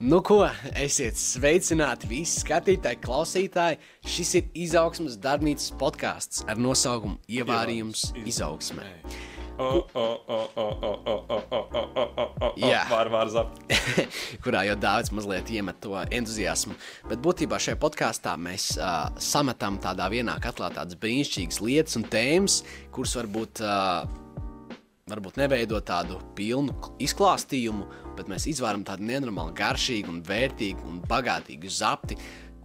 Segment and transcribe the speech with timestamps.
[0.00, 0.46] Nu, ko,
[0.80, 3.76] esiet sveicināti visi skatītāji, klausītāji.
[4.08, 8.86] Šis ir izaugsmas darbnīcas podkāsts ar nosaukumu Ievārījums izaugsmē.
[12.56, 12.80] Jā.
[13.28, 13.52] Zap.
[14.46, 16.78] kurā jau daudz mazliet iemet to entuziasmu.
[17.10, 22.62] Bet būtībā šajā podkāstā mēs uh, sametam tādā vienā katlā tādas brīnišķīgas lietas un tēmas,
[22.88, 23.60] kuras varbūt.
[23.60, 24.28] Uh,
[25.10, 26.70] Varbūt neveidot tādu pilnu
[27.02, 27.88] izklāstījumu,
[28.20, 32.18] bet mēs izvēlamies tādu nenormāli garšīgu, un vērtīgu un bagātīgu zapti,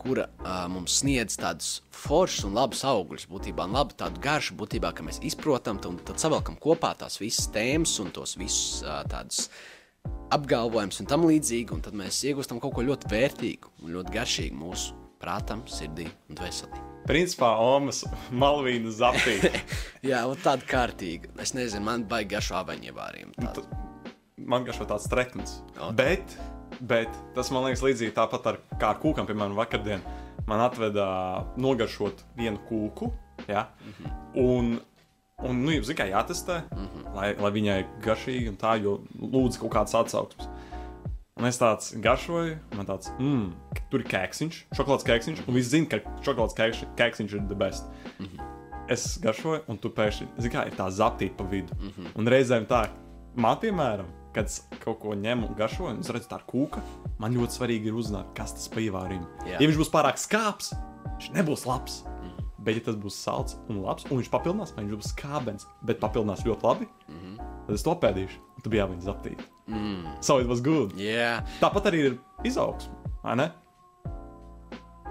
[0.05, 5.05] kura uh, mums sniedz tādus foršus un labus augļus, būtībā labu tādu garšu, būtībā, ka
[5.05, 9.47] mēs izprotam un tad savelkam kopā tās visas tēmas un tos visus uh, tādus
[10.35, 14.59] apgalvojumus un tam līdzīgi, un tad mēs iegūstam kaut ko ļoti vērtīgu un ļoti garšīgu
[14.59, 16.83] mūsu prātam, sirdī un dvēselī.
[17.09, 18.03] Principā Omas
[18.33, 19.37] malvīna zaptī.
[20.09, 21.33] Jā, un tāda kārtīga.
[21.41, 23.35] Es nezinu, man baigi garšo avaņievāriem.
[23.41, 23.65] Nu,
[24.45, 25.59] Man garšo tāds trekns.
[25.75, 25.91] O, tā.
[25.97, 26.35] Bet,
[26.79, 30.03] bet tas man liekas līdzīgi tāpat ar, kā ar kūkam, piemēram, vakardien.
[30.45, 31.07] Man atveda
[31.57, 33.09] nogaršot vienu kūku,
[33.49, 33.67] ja?
[33.81, 34.11] mm -hmm.
[34.35, 34.79] un,
[35.49, 37.15] un nu, zin, kā jātestē, mm -hmm.
[37.15, 40.49] lai, lai viņai garšīgi un tā, jo lūdzu kaut kādas atsauksmes.
[41.35, 43.49] Un es tāds garšoju, man tāds, mmm,
[43.91, 47.89] tur ir kēksiņš, šokolādes kēksiņš, un viss zina, ka šokolādes kēkš, kēksiņš ir the best.
[48.19, 48.53] Mm -hmm.
[48.87, 51.73] Es garšoju, un tu pēkšņi, zini, kā ir tā zaptīta pa vidu.
[51.75, 52.07] Mm -hmm.
[52.15, 52.87] Un reizēm tā,
[53.35, 56.83] man, piemēram, kad es kaut ko ņemu un garšoju, un es redzu, tā ir kūka,
[57.21, 59.29] man ļoti svarīgi ir uzzināt, kas tas pa ievārījumu.
[59.47, 59.59] Jā.
[59.61, 60.73] Ja viņš būs pārāk skāps,
[61.13, 62.01] viņš nebūs labs.
[62.09, 62.51] Mm -hmm.
[62.65, 65.99] Bet, ja tas būs salds un labs, un viņš papildinās, vai viņš būs skābens, bet
[66.01, 67.37] papildinās ļoti labi, mm -hmm.
[67.67, 69.39] tad es to pēdīšu, tu biji jāviņas zaptīt.
[69.67, 70.05] Mm.
[70.21, 70.93] So it was good.
[70.97, 72.93] Jā, Tāpat arī ir izaugsme,
[73.23, 73.51] vai ne?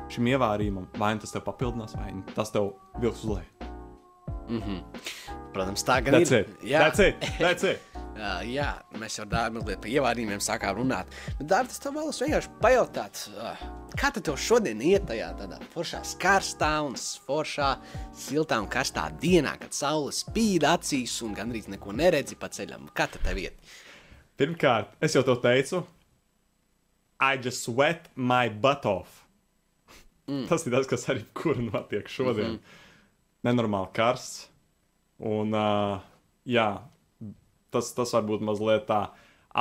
[0.08, 3.50] Šim ievārījumam, vai nu tas tev papildinās, vai nu tas tev vilks uz leju.
[5.52, 6.41] protams, tā gan That's ir.
[6.41, 6.62] it.
[6.62, 6.78] Jā.
[6.78, 7.14] That's it.
[7.39, 7.80] That's it.
[8.15, 11.09] Uh, jā, mēs jau tādā mazliet par ievārījumiem sākām runāt.
[11.39, 13.65] Bet, Dārvis, es tev vēlos vienkārši pajautāt, uh,
[13.98, 16.95] kā tev šodien iet tajā tādā foršā, karstā un
[17.27, 17.73] foršā,
[18.15, 22.86] siltā un karstā dienā, kad saule spīd acīs un gandrīz neko neredzi pa ceļam?
[22.95, 23.75] Kā tev iet?
[24.39, 25.83] Pirmkārt, es jau tev teicu,
[27.20, 29.25] I just sweat my butt off.
[30.29, 30.46] Mm.
[30.48, 32.46] Tas ir tas, kas arī kur notiek šodien.
[32.46, 32.83] Mm -hmm.
[33.45, 34.48] Nenormāli karsts.
[35.19, 36.01] Un, uh,
[36.46, 36.79] jā,
[37.74, 39.01] tas, tas varbūt mazliet tā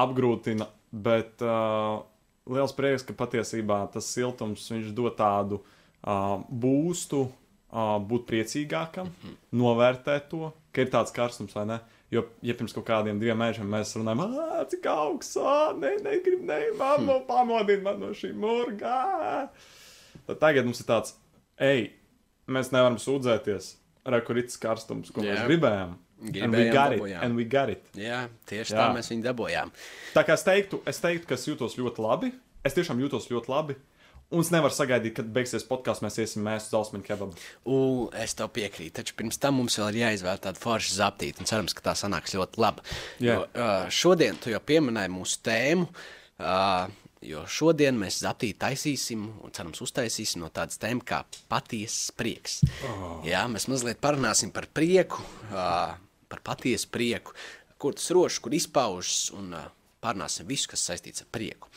[0.03, 2.01] apgrūtina, bet uh,
[2.50, 7.25] liels prieks, ka patiesībā tas siltums viņš dod tādu uh, būstu,
[7.73, 9.41] uh, būt priecīgākam, mm -hmm.
[9.62, 11.79] novērtēt to, ka ir tāds karstums vai ne.
[12.13, 15.38] Jo, ja pirms kaut kādiem diviem mēnešiem mēs runājam, cik augsts,
[15.79, 17.25] ne, negribu, ne, mamma, hm.
[17.25, 19.50] pamodini man no šī murga.
[20.28, 21.16] Tad tagad mums ir tāds,
[21.57, 21.90] ej,
[22.47, 23.72] mēs nevaram sūdzēties,
[24.13, 25.34] rekurīts karstums, ko Jā.
[25.34, 25.96] mēs gribējām.
[26.23, 27.23] And we Gribējām, got it, dabūjām.
[27.28, 27.84] and we got it.
[28.00, 28.78] Jā, tieši Jā.
[28.79, 29.72] tā mēs viņu dabūjām.
[30.16, 32.29] Tā kā es teiktu, es teiktu, ka es jūtos ļoti labi.
[32.63, 33.75] Es tiešām jūtos ļoti labi.
[34.34, 37.35] Un es nevaru sagaidīt, kad beigsies podkāsts, mēs iesim mēs uz Ausmanu kebabu.
[37.69, 41.50] U, es tev piekrītu, taču pirms tam mums vēl ir jāizvēl tāda forša zaptīta, un
[41.51, 42.81] cerams, ka tā sanāks ļoti labi.
[43.22, 43.35] Jā.
[43.44, 45.85] Jo, šodien tu jau pieminēji mūsu tēmu,
[47.23, 52.61] jo šodien mēs zaptīti taisīsim un cerams uztaisīsim no tādas tēmas kā patiesas prieks.
[52.90, 53.19] Oh.
[53.28, 55.94] Jā, mēs mazliet parunāsim par prieku, uh,
[56.34, 57.38] par patiesu prieku,
[57.78, 59.70] kur tas rošs, kur izpaužas, un uh,
[60.04, 61.70] parunāsim visu, kas saistīts ar prieku.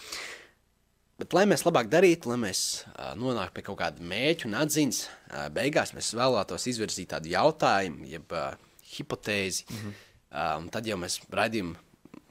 [1.16, 4.98] Bet, lai mēs labāk darītu, lai mēs uh, nonāktu pie kaut kāda mērķa un atziņas,
[5.06, 8.52] uh, beigās mēs vēlētos izvirzīt tādu jautājumu, jeb uh,
[8.96, 9.64] hipotēzi.
[9.70, 9.94] Mm -hmm.
[10.30, 11.80] uh, un tad jau mēs raidījuma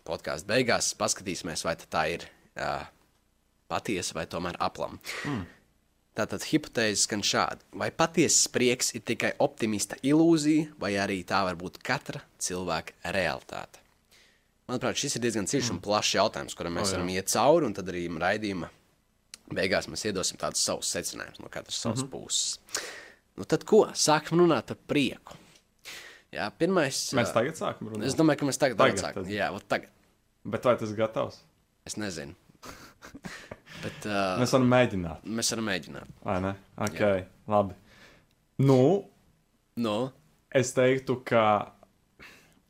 [0.05, 2.85] podkāstu beigās paskatīsimies, vai tā ir uh,
[3.67, 5.01] patiesa vai tomēr aplama.
[5.25, 5.45] Mm.
[6.15, 7.65] Tātad hipotēze skan šādi.
[7.75, 13.81] Vai patiesas prieks ir tikai optimista ilūzija, vai arī tā var būt katra cilvēka realitāte?
[14.69, 16.97] Manuprāt, šis ir diezgan dziļš un plašs jautājums, kuram mēs O, jā.
[16.97, 18.69] varam iet cauri, un tad arī raidījuma
[19.53, 22.11] beigās mēs iedosim tādus savus secinājumus no katras savas mm -hmm.
[22.11, 22.59] puses.
[23.35, 23.83] Nu, tad ko?
[23.93, 25.35] Sākam runāt par prieku.
[26.31, 27.13] Jā, pirmais.
[27.13, 28.07] Mēs tagad sākam runāt.
[28.07, 29.23] Es domāju, ka mēs tagad, Tagad, sākam.
[29.23, 29.31] tad.
[29.31, 29.89] Jā, tagad.
[30.45, 31.41] Bet vai tas ir gatavs?
[31.85, 32.35] Es nezinu.
[33.83, 36.13] Bet uh, Mēs varam mēģināt, mēs varam mēģināt.
[36.25, 36.53] vai ne?
[36.87, 37.25] Ok, Jā.
[37.51, 37.75] labi.
[38.63, 38.79] Nu,
[39.75, 40.11] Nu,
[40.55, 41.73] es teiktu, ka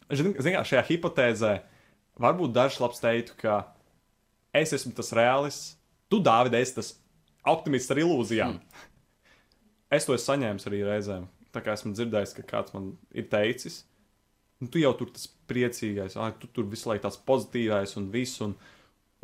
[0.10, 1.52] zini, zini kā, šajā hipotēzē
[2.18, 3.60] varbūt dažs labs teiktu, ka
[4.57, 5.75] es esmu tas reālists,
[6.10, 6.90] tu, Dāvid, esi tas
[7.46, 8.56] optimists ar ilūzijām.
[8.58, 8.88] Hmm.
[9.94, 11.28] Es to esmu saņēmis arī reizēm.
[11.54, 13.84] Tā kā esmu dzirdējis, ka kāds man ir teicis,
[14.58, 18.42] nu, tu jau tur tas priecīgais, ah, tu tur visu laiku tāds pozitīvais un viss,
[18.42, 18.58] un,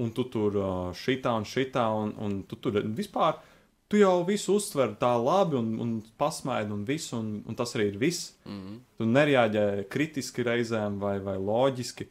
[0.02, 0.58] un tu tur
[0.98, 3.40] šitā un šitā, un, un tu tur vispār.
[3.92, 7.90] Tu jau visu uztver tā labi, un, un pasmaidi, un viss, un, un tas arī
[7.92, 8.34] ir viss.
[8.46, 8.80] Mm -hmm.
[8.98, 12.08] Tu nereaģē kritiski reizēm vai, vai loģiski.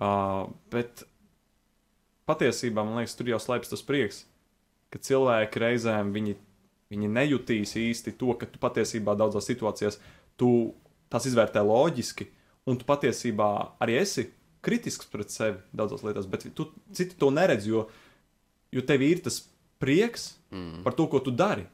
[0.00, 1.04] Uh, bet
[2.28, 4.26] patiesībā man liekas, tur jau slēpjas tas prieks,
[4.90, 6.34] ka cilvēki reizēm viņi,
[6.90, 10.00] viņi nejutīs īsti to, ka tu patiesībā daudzās situācijās
[10.36, 10.74] tu
[11.08, 12.28] tās izvērtē loģiski,
[12.68, 13.48] un tu patiesībā
[13.80, 14.28] arī esi
[14.68, 17.86] kritisks pret sevi daudzās lietās, bet tu citi to neredz, jo,
[18.74, 19.40] jo tev ir tas
[19.80, 20.84] prieks mm.
[20.84, 21.64] par to, ko tu dari.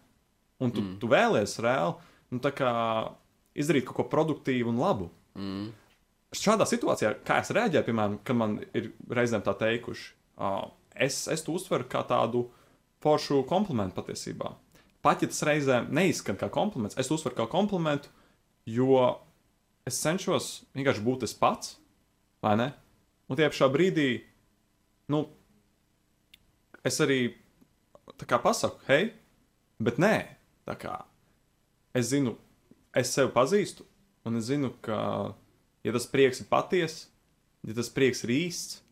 [0.62, 0.98] Un tu, mm.
[1.02, 1.96] tu vēlēsies reāli
[2.34, 2.40] nu,
[3.54, 5.10] izdarīt kaut ko produktīvu un labu.
[5.38, 5.72] Mm.
[6.34, 10.08] Šādā situācijā, kā es reaģēju, piemēram, kad man ir reizēm tā teikuši,
[10.42, 10.64] uh,
[10.94, 12.48] es, es to uztveru kā tādu
[13.04, 14.54] foršu komplimentu patiesībā.
[15.04, 18.10] Pat ja tas reizēm neizskan kā kompliments, es to uztveru kā komplimentu,
[18.66, 18.98] jo
[19.86, 21.76] es cenšos vienkārši būt es pats,
[22.42, 22.70] vai ne?
[23.28, 24.08] Un tie pašā brīdī,
[25.12, 25.24] nu,
[26.84, 27.20] es arī
[28.20, 29.08] tā kā pasaku, hei,
[29.80, 30.14] bet nē,
[30.68, 30.98] tā kā
[31.96, 32.34] es zinu,
[32.96, 33.86] es sevi pazīstu,
[34.28, 34.98] un es zinu, ka,
[35.86, 37.06] ja tas prieks ir patiess,
[37.64, 38.82] ja tas prieks ir īsts,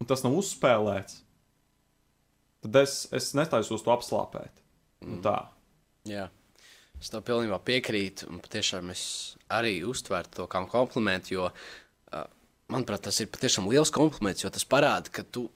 [0.00, 1.20] un tas nav uzspēlēts,
[2.64, 4.64] tad es, es netaisos to apslāpēt.
[5.04, 5.22] Nu mm.
[5.24, 5.38] Tā.
[6.08, 6.28] Jā.
[6.96, 9.02] Es tam pilnībā piekrītu, un patiešām es
[9.52, 11.85] arī uztveru to kā komplimentu, jo, uh,
[12.72, 15.46] manuprāt, tas ir patiešām liels kompliments, jo tas parāda, ka tu,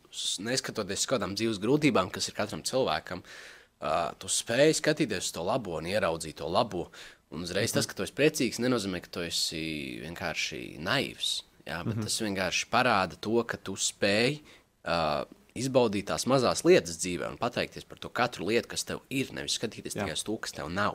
[0.45, 5.45] neskatoties uz kādām dzīves grūtībām, kas ir katram cilvēkam, uh, tu spēj skatīties uz to
[5.47, 6.89] labo un ieraudzīt to labo.
[7.31, 7.75] Un uzreiz mm -hmm.
[7.75, 11.45] tas, ka tu esi priecīgs, nenozīmē, ka tu esi vienkārši naivs.
[11.67, 12.05] Jā, bet mm -hmm.
[12.05, 15.25] tas vienkārši parāda to, ka tu spēj uh,
[15.55, 19.59] izbaudīt tās mazās lietas dzīvē un pateikties par to katru lietu, kas tev ir, nevis
[19.59, 20.03] skatīties jā.
[20.03, 20.95] tikai uz to, kas tev nav.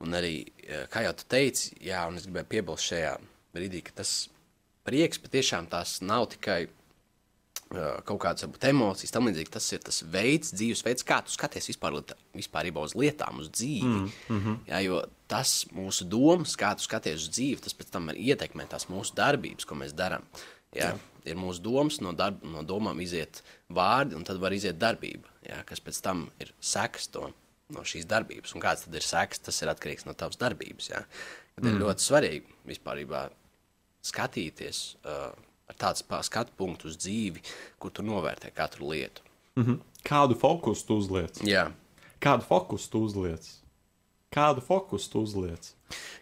[0.00, 0.46] Un arī,
[0.88, 3.18] kā jau tu teici, jā, un es gribēju piebilst šajā
[3.54, 4.30] brīdī, ka tas
[4.90, 6.64] prieks patiešām tās nav tikai
[7.70, 9.52] kaut kādas varbūt, emocijas, tam līdzīgi.
[9.54, 12.00] Tas ir tas veids, dzīvesveids, kā tu skaties vispār,
[12.34, 13.86] vispār uz lietām, uz dzīvi.
[13.86, 14.56] Mm, mm -hmm.
[14.66, 18.88] Jā, jo tas mūsu domas, kā tu skaties uz dzīvi, tas pēc tam ietekmē tās
[18.88, 20.26] mūsu darbības, ko mēs darām.
[20.74, 20.98] Jā, jā.
[21.24, 25.62] Ir mūsu domas, no, darb, no domām iziet vārdi, un tad var iziet darbība, jā,
[25.64, 27.30] kas pēc tam ir sekas to,
[27.68, 28.54] no šīs darbības.
[28.54, 30.90] Un kāds tad ir sekas, tas ir atkarīgs no tavas darbības.
[30.90, 31.04] Jā.
[31.54, 31.68] Tad mm.
[31.68, 33.04] ir ļoti svarīgi vispār
[34.02, 34.82] skatīties.
[35.04, 35.30] Uh,
[35.70, 37.42] ar tādu skatu punktu uz dzīvi,
[37.78, 39.22] kur tu novērtē katru lietu.
[39.56, 39.78] Mm -hmm.
[40.04, 41.40] Kādu fokusu tu uzliec?
[41.42, 41.72] Jā.
[42.20, 43.48] Kādu fokusu tu uzliec?
[44.32, 45.74] Kādu fokusu tu uzliec?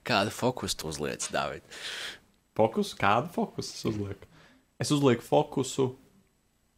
[0.04, 1.62] Kādu fokusu tu uzliec, Dārvid?
[2.56, 2.94] Fokus?
[2.94, 4.26] Kādu fokusu es uzlieku?
[4.78, 5.96] Es uzlieku fokusu.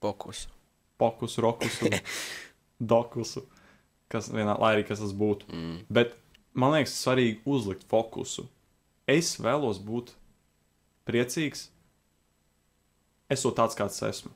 [0.00, 0.48] Fokusu.
[0.98, 1.88] Fokusu, rokusu,
[2.92, 3.46] dokusu.
[4.08, 5.46] Kas vienā, lai arī kas tas būtu.
[5.48, 5.78] Mm.
[5.88, 6.16] Bet
[6.52, 8.48] man liekas, svarīgi uzlikt fokusu.
[9.06, 10.12] Es vēlos būt
[11.10, 11.66] priecīgs,
[13.30, 14.32] esot tāds, kāds esmu.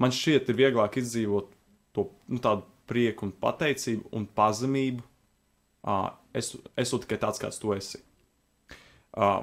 [0.00, 1.50] Man šķiet, ir vieglāk izdzīvot
[1.94, 5.04] to nu, tādu prieku un pateicību un pazemību.
[5.82, 8.00] Uh, es esmu tikai tāds, kāds tu esi.
[9.12, 9.42] Uh,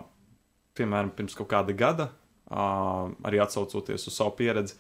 [0.79, 2.09] piemēram, pirms kaut kāda gada,
[2.49, 4.77] uh, arī atsaucoties uz savu pieredzi,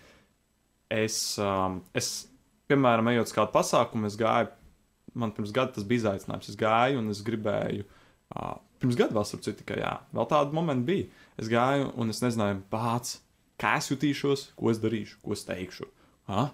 [0.89, 2.29] es, um, es
[2.71, 4.49] piemēram, ejot uz kādu pasākumu, es gāju,
[5.19, 6.49] man pirms gada tas bija izaicinājums.
[6.49, 7.98] Es gāju un es gribēju, uh,
[8.79, 11.07] pirms gada vēl starp citu, jā, vēl tādu momentu bija.
[11.39, 13.19] Es gāju, un es nezināju, pats,
[13.59, 15.87] kā es jutīšos, ko es darīšu, ko es teikšu.
[16.29, 16.45] Ha?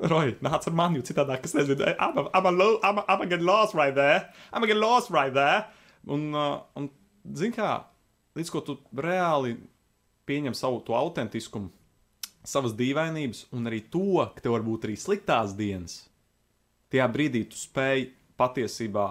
[0.12, 3.04] Roy, nāc ar mani, jo citādi es nezinu, I'm a, I'm a, lo, I'm a,
[3.08, 4.28] I'm a get lost right there.
[4.52, 5.66] I'm a get lost right there.
[6.08, 6.88] Un, uh, un
[7.36, 7.74] zini kā,
[8.38, 9.58] līdz ko tu reāli
[10.30, 11.68] pieņem savu to autentiskumu,
[12.46, 16.06] savas dīvainības, un arī to, ka tev var būt arī sliktās dienas,
[16.92, 18.06] tajā brīdī tu spēj
[18.40, 19.08] patiesībā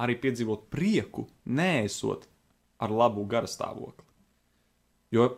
[0.00, 2.26] arī piedzīvot prieku, neesot
[2.80, 4.06] ar labu garastāvokli.
[5.12, 5.32] Jo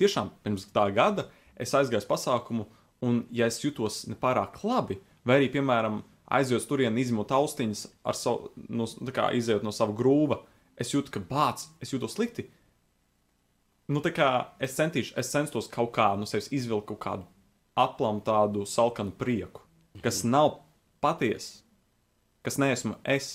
[0.00, 1.26] tiešām pirms tā gada
[1.58, 2.68] es aizgāju uz pasākumu,
[3.04, 6.00] un ja es jutos nepārāk labi, vai arī, piemēram,
[6.38, 10.42] aizjūt turieni, izņemot austiņas, ar savu, no, kā, izējot no sava grūva,
[10.78, 12.46] es jūtu, ka bācis, es jūtos slikti.
[13.88, 14.28] Nu, tā kā
[14.62, 17.28] es centīšu, es centos kaut kā no sevis izvilkt kaut kādu
[17.78, 19.64] aplamu, tādu salkanu prieku,
[20.04, 20.60] kas nav
[21.02, 21.62] patiesa,
[22.48, 23.28] kas neesmu es.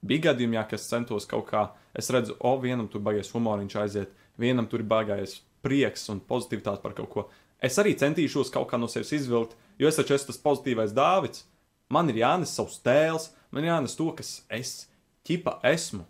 [0.00, 4.14] Bija gadījumi, jā, kas centos kaut kā, es redzu, o, vienam tur baigais humoriņš aiziet,
[4.40, 7.26] vienam tur ir baigais prieks un pozitivitāte par kaut ko.
[7.60, 11.44] Es arī centīšos kaut kā no sevis izvilkt, jo es taču esmu tas pozitīvais dāvids.
[11.92, 14.74] Man ir jānes savs tēls, man ir jānes to, kas es
[15.28, 16.06] ķipa esmu.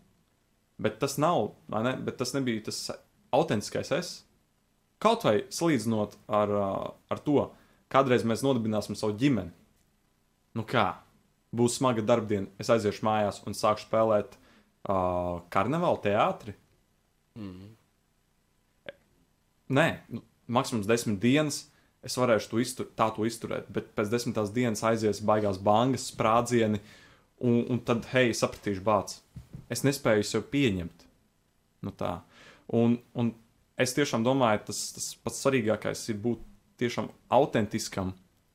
[0.80, 1.96] Bet tas nav, vai ne?
[1.98, 2.78] Bet tas nebija tas
[3.34, 4.12] autentiskais es.
[5.02, 6.52] Kaut vai salīdzinot ar,
[7.10, 7.48] ar to,
[7.90, 9.50] kādreiz mēs nodibināsim savu ģimeni.
[10.54, 11.00] Nu kā?
[11.56, 16.54] Būs smaga darbdiena, es aiziešu mājās un sākšu spēlēt uh, karnevālu teātri.
[17.38, 17.72] Mm.
[19.70, 21.66] Nē, nu, maksimums desmit dienas.
[22.00, 26.80] Es varēšu to iztur, tā to izturēt, bet pēc desmitās dienas aizies baigās bangas, sprādzieni,
[27.44, 29.20] un, un tad, hei, sapratīšu bācis.
[29.68, 31.04] Es nespēju sev pieņemt.
[31.84, 32.14] Nu tā.
[32.72, 33.34] Un, un
[33.80, 36.40] es tiešām domāju, tas, tas pats svarīgākais ir būt
[36.80, 38.14] tiešām autentiskam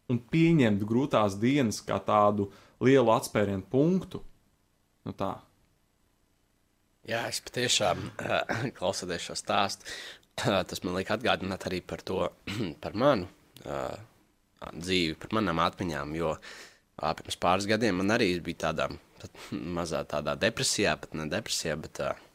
[0.10, 2.50] un pieņemt grūtās dienas kā tādu
[2.84, 4.22] lielu atspērienu punktu.
[5.06, 5.36] Nu tā.
[7.06, 8.10] Jā, es patiešām
[8.78, 9.88] klausoties šo stāstu,
[10.42, 12.24] tas man liek atgādināt arī par to,
[12.84, 13.30] par manu
[13.66, 13.96] uh,
[14.74, 16.16] dzīvi, par manām atmiņām.
[16.18, 16.36] Jo
[16.96, 18.90] pirms pāris gadiem man arī bija tādā
[19.52, 22.02] mazā tādā depresijā, pat ne depresijā, bet.
[22.04, 22.26] Uh,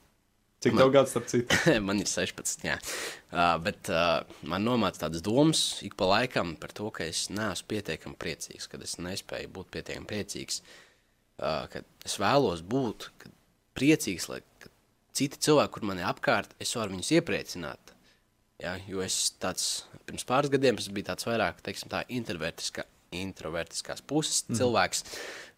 [0.61, 1.57] Cik man, tev gads, starp citu?
[1.89, 2.75] man ir 16, jā.
[3.33, 7.71] Uh, bet uh, man nomāca tādas domas ik pa laikam par to, ka es neesmu
[7.71, 10.61] pietiekami priecīgs, kad es nespēju būt pietiekami priecīgs.
[11.41, 13.09] Uh, ka es vēlos būt
[13.79, 14.43] priecīgs, lai
[15.17, 17.97] citi cilvēki, kur man ir apkārt, es varu viņus iepriecināt.
[18.61, 22.85] Ja, jo es tāds, pirms pāris gadiem biju tāds vairāk, teiksim, tā introvertiska,
[23.17, 24.61] introvertiskās puses mm.
[24.61, 25.07] cilvēks.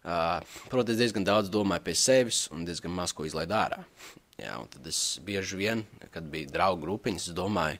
[0.03, 0.39] Uh,
[0.71, 3.83] protams, diezgan daudz domāju pie sevis un diezgan maz ko izlaidu ārā.
[4.41, 7.77] Jā, un tad es bieži vien, kad bija draugu grupiņas, domāju,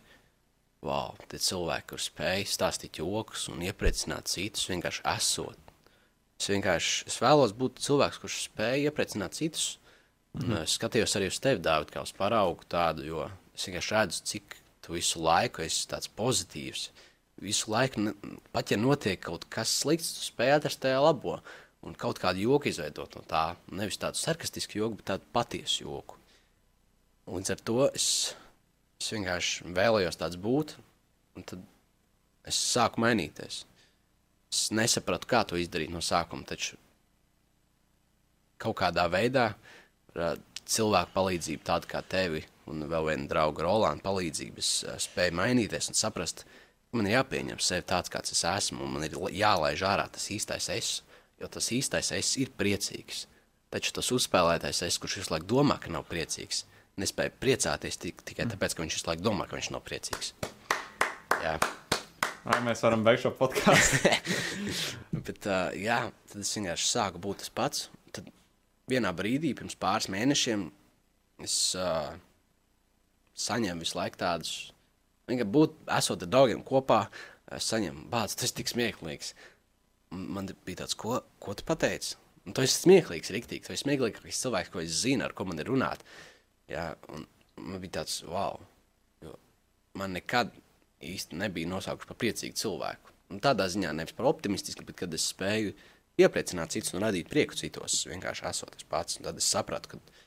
[0.86, 5.72] wow, tie cilvēki, kur spēj stāstīt joks un iepriecināt citus, vienkārši esot.
[6.40, 9.78] Es vienkārši es vēlos būt cilvēks, kurš spēj iepriecināt citus.
[10.34, 10.64] Mm -hmm.
[10.64, 14.56] Es skatījos arī uz tevi, Dārvid, kā uz paraugu tādu, jo es vienkārši redzu, cik
[14.82, 16.90] tu visu laiku esi tāds pozitīvs.
[17.42, 18.14] Visu laiku,
[18.52, 21.40] pat ja notiek kaut kas slikts, tu spēj atrast tajā labo
[21.82, 23.56] un kaut kādu joku izveidot no tā.
[23.72, 26.23] Nevis tādu sarkastisku joku, bet tādu patiesu joku.
[27.24, 28.08] Līdz ar to es,
[29.00, 30.76] es vienkārši vēlējos tāds būt,
[31.38, 31.62] un tad
[32.48, 33.64] es sāku mainīties.
[34.54, 36.76] Es nesapratu, kā to izdarīt no sākuma, taču
[38.62, 39.54] kaut kādā veidā
[40.14, 46.00] cilvēku palīdzību, tādu kā tevi un vēl viena drauga Rolanda palīdzību, es spēju mainīties un
[46.00, 50.06] saprast, ka man ir jāpieņem sevi tāds, kāds es esmu, un man ir jālaiž ārā
[50.12, 50.92] tas īstais es,
[51.42, 53.26] jo tas īstais es ir priecīgs.
[53.74, 56.64] Taču tas uzspēlētais es, kurš visu laiku domā, ka nav priecīgs,
[57.02, 60.34] nespēja priecāties tik, tikai tāpēc, ka viņš visu laiku domā, ka viņš nav priecīgs.
[61.44, 61.56] Jā.
[62.44, 64.12] Vai mēs varam beigt šo podkāstu?
[65.26, 67.88] Bet, uh, jā, tad es vienkārši sāku būt tas pats.
[68.16, 68.28] Tad
[68.92, 70.68] vienā brīdī, pirms pāris mēnešiem,
[71.44, 72.12] es uh,
[73.40, 74.58] saņēmu visu laiku tādus,
[75.32, 77.06] vienkārši būt, esot ar draugiem kopā,
[77.56, 79.32] es saņēmu bācis, tas ir tik smieklīgs.
[80.14, 82.20] Man bija tāds, ko, ko tu pateici?
[82.44, 83.64] Un tu esi smieklīgs, rīktīgi.
[83.66, 86.04] Tu esi smieklīgākais cilvēks, ko es zinu, ar ko man ir runāt.
[86.04, 86.33] Uh,
[86.72, 87.26] Jā, un
[87.60, 88.60] man bija tāds, wow,
[89.24, 89.34] jo
[90.00, 90.54] man nekad
[91.04, 93.12] īsti nebija nosaukts par priecīgu cilvēku.
[93.34, 95.74] Un tādā ziņā nevis par optimistisku, bet kad es spēju
[96.22, 99.20] iepriecināt citus un radīt prieku citos, vienkārši esot es pats.
[99.24, 100.22] Tad es sapratu, ka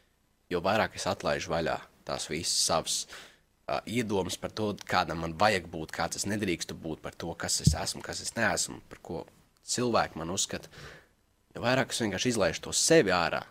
[0.53, 5.69] jo vairāk es atlaižu vaļā tās visas savas uh, iedomas par to, kādam man vajag
[5.71, 9.25] būt, kāds es nedrīkstu būt, par to, kas es esmu, kas es neesmu, par ko
[9.67, 10.71] cilvēki man uzskata.
[11.55, 13.43] Jo vairāk es vienkārši izlaižu to sevi ārā,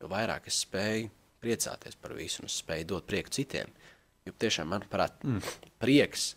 [0.00, 1.12] jo vairāk es spēju
[1.44, 3.70] priecāties par visu un spēj dot prieku citiem.
[4.24, 5.42] Jo tiešām, manuprāt, mm.
[5.82, 6.32] prieks,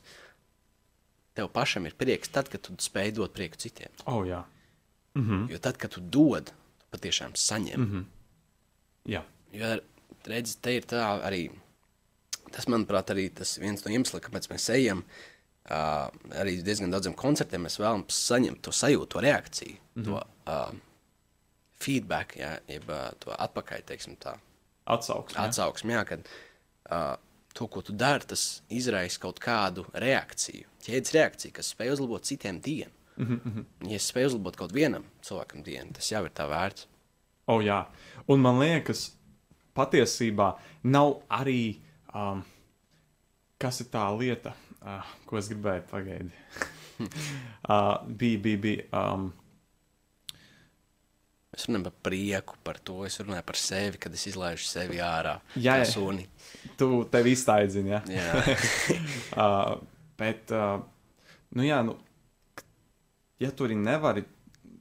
[1.38, 3.94] tev pašam ir prieks tad, kad tu spēj dot prieku citiem.
[4.06, 4.44] Oh, jā.
[5.16, 5.52] Mm -hmm.
[5.52, 7.80] Jo tad, kad tu dod, tu patiešām saņem.
[7.80, 8.04] Mm -hmm.
[9.06, 9.24] Jā.
[9.52, 9.80] Jo,
[10.26, 11.52] redz, te ir tā arī,
[12.52, 15.04] tas, manuprāt, arī tas viens no iemesliem, kāpēc mēs ejam,
[15.70, 16.10] uh,
[16.42, 20.06] arī diezgan daudziem koncertiem mēs vēlamies saņemt to sajūtu, to reakciju, mm -hmm.
[20.06, 20.76] to uh,
[21.80, 24.38] feedback, jā, jeb uh, to atpakaļ, teiksim tā
[24.96, 25.39] atsauksmi.
[25.44, 26.29] Atsauksmi, jā, kad
[26.91, 27.15] uh,
[27.53, 32.62] to, ko tu dari, tas izraisa kaut kādu reakciju, ķēdes reakciju, kas spēj uzlabot citiem
[32.62, 32.94] dienu.
[33.17, 33.89] Mm -hmm.
[33.89, 36.88] Ja es spēju uzlabot kaut vienam cilvēkam dienu, tas jau ir tā vērts.
[37.48, 37.86] O, oh, jā,
[38.27, 39.17] un man liekas,
[39.75, 40.53] patiesībā
[40.84, 41.79] nav arī.
[42.15, 42.44] Um,
[43.58, 46.32] kas ir tā lieta, uh, ko es gribēju pagaidīt?
[47.00, 48.84] uh, bija, bija, bija.
[48.94, 49.34] Um,
[51.58, 53.00] Es runāju par prieku, par to.
[53.08, 55.40] Es runāju par sevi, kad es izlaižu sevi ārā.
[55.58, 55.88] Jā, jā.
[55.90, 56.28] suni.
[56.78, 58.02] Tu tevi iztaidzini, ja?
[58.14, 58.58] jā.
[59.42, 59.80] uh,
[60.22, 60.84] bet, uh,
[61.58, 61.98] nu jā, nu,
[63.42, 64.28] ja tu arī nevari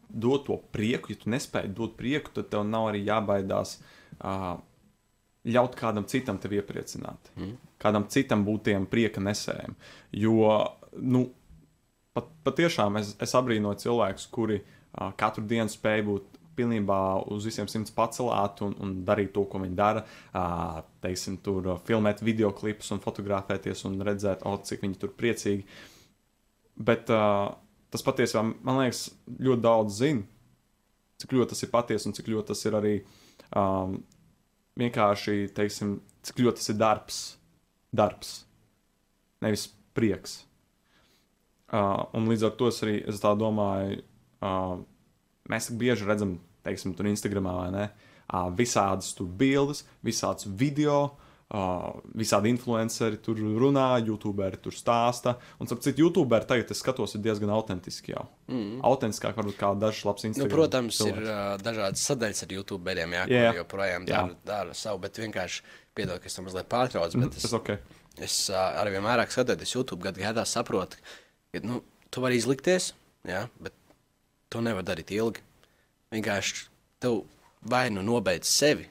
[0.09, 3.79] dot to prieku, ja tu nespēji dot prieku, tad tev nav arī jābaidās
[4.21, 4.55] uh,
[5.49, 7.33] ļaut kādam citam tevi iepriecināt.
[7.37, 7.57] Mm.
[7.81, 9.77] Kādam citam būt tiem prieka nesējiem.
[10.17, 10.53] Jo,
[11.01, 11.27] nu,
[12.17, 17.01] pat, patiešām es, es abrīnoju cilvēkus, kuri uh, katru dienu spēj būt pilnībā
[17.33, 20.03] uz visiem simts pacelāt un, un darīt to, ko viņi dara.
[20.33, 25.67] Uh, teiksim, tur filmēt video klipus un fotografēties un redzēt, oh, cik viņi tur priecīgi.
[26.77, 27.53] Bet uh,
[27.93, 29.07] tas patiesībā, man liekas,
[29.41, 30.27] ļoti daudz zina,
[31.23, 32.95] cik ļoti tas ir patiesi un cik ļoti tas ir arī
[33.57, 33.97] um,
[34.81, 35.97] vienkārši, teiksim,
[36.27, 37.23] cik ļoti tas ir darbs.
[37.97, 38.33] Darbs,
[39.45, 40.43] nevis prieks.
[41.73, 44.03] Uh, un līdz ar to es arī es domāju,
[44.45, 44.77] uh,
[45.53, 47.87] mēs bieži redzam teiksim, tur Instagramā vai ne,
[48.59, 51.15] visādas tur bildes, visādas video,
[51.47, 55.37] Uh, visādi influenceri tur runā, youtuberi tur stāsta.
[55.63, 58.25] Un, ap cik youtuberi tagad es skatos, ir diezgan autentiski jau.
[58.51, 58.81] Mm.
[58.89, 60.51] Autentiskāk varbūt kā dažs labs Nu, Instagram.
[60.51, 61.23] protams, cilvēks.
[61.23, 63.45] ir uh, dažādas sadaļas ar youtuberiem, jā, Jā.
[63.53, 64.25] kur joprojām Jā.
[64.27, 65.63] dara, dara savu, bet vienkārši
[65.95, 67.23] piedod, ka es tam mazliet pārtraucu.
[67.31, 67.73] Tas es, ir ok.
[68.27, 70.99] es uh, arī vairāk skatoties YouTube, gadu gadā saprotu,
[71.55, 71.79] ka nu,
[72.11, 72.91] tu vari izlikties,
[73.23, 73.79] jā, bet
[74.49, 75.43] to nevar darīt ilgi.
[76.15, 76.67] Vienkārši
[77.03, 77.23] tev
[77.67, 78.89] vai nu nobeidz sevi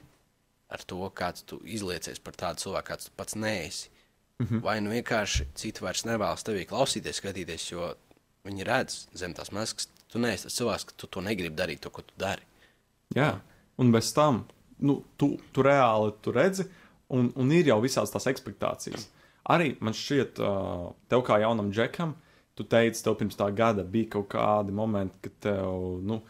[0.68, 3.90] ar to, kāds tu izliecies par tādu cilvēku, kāds tu pats neesi.
[4.38, 4.62] Mm -hmm.
[4.62, 7.94] Vai nu vienkārši citi vairs nevēlas tevī klausīties, skatīties, jo
[8.44, 9.88] viņi redz zem tās maskas.
[10.08, 12.42] Tu neesi tas cilvēks, ka tu to negribi darīt, to, ko tu dari.
[13.14, 13.40] Jā,
[13.78, 14.44] un bez tam
[14.78, 16.66] nu, tu, tu reāli tu redzi,
[17.08, 19.08] un, un ir jau visādas tās expectācijas.
[19.48, 22.16] Arī man šķiet, uh, tev kā jaunam džekam,
[22.56, 26.20] tu teici, tev pirms tā gada bija kaut kādi momenti, kad tev, nu,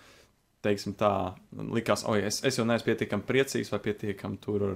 [0.66, 1.12] teiksim tā,
[1.54, 4.66] likās, oi, es, es jau neesmu pietiekami priecīgs, vai pietiekami tur,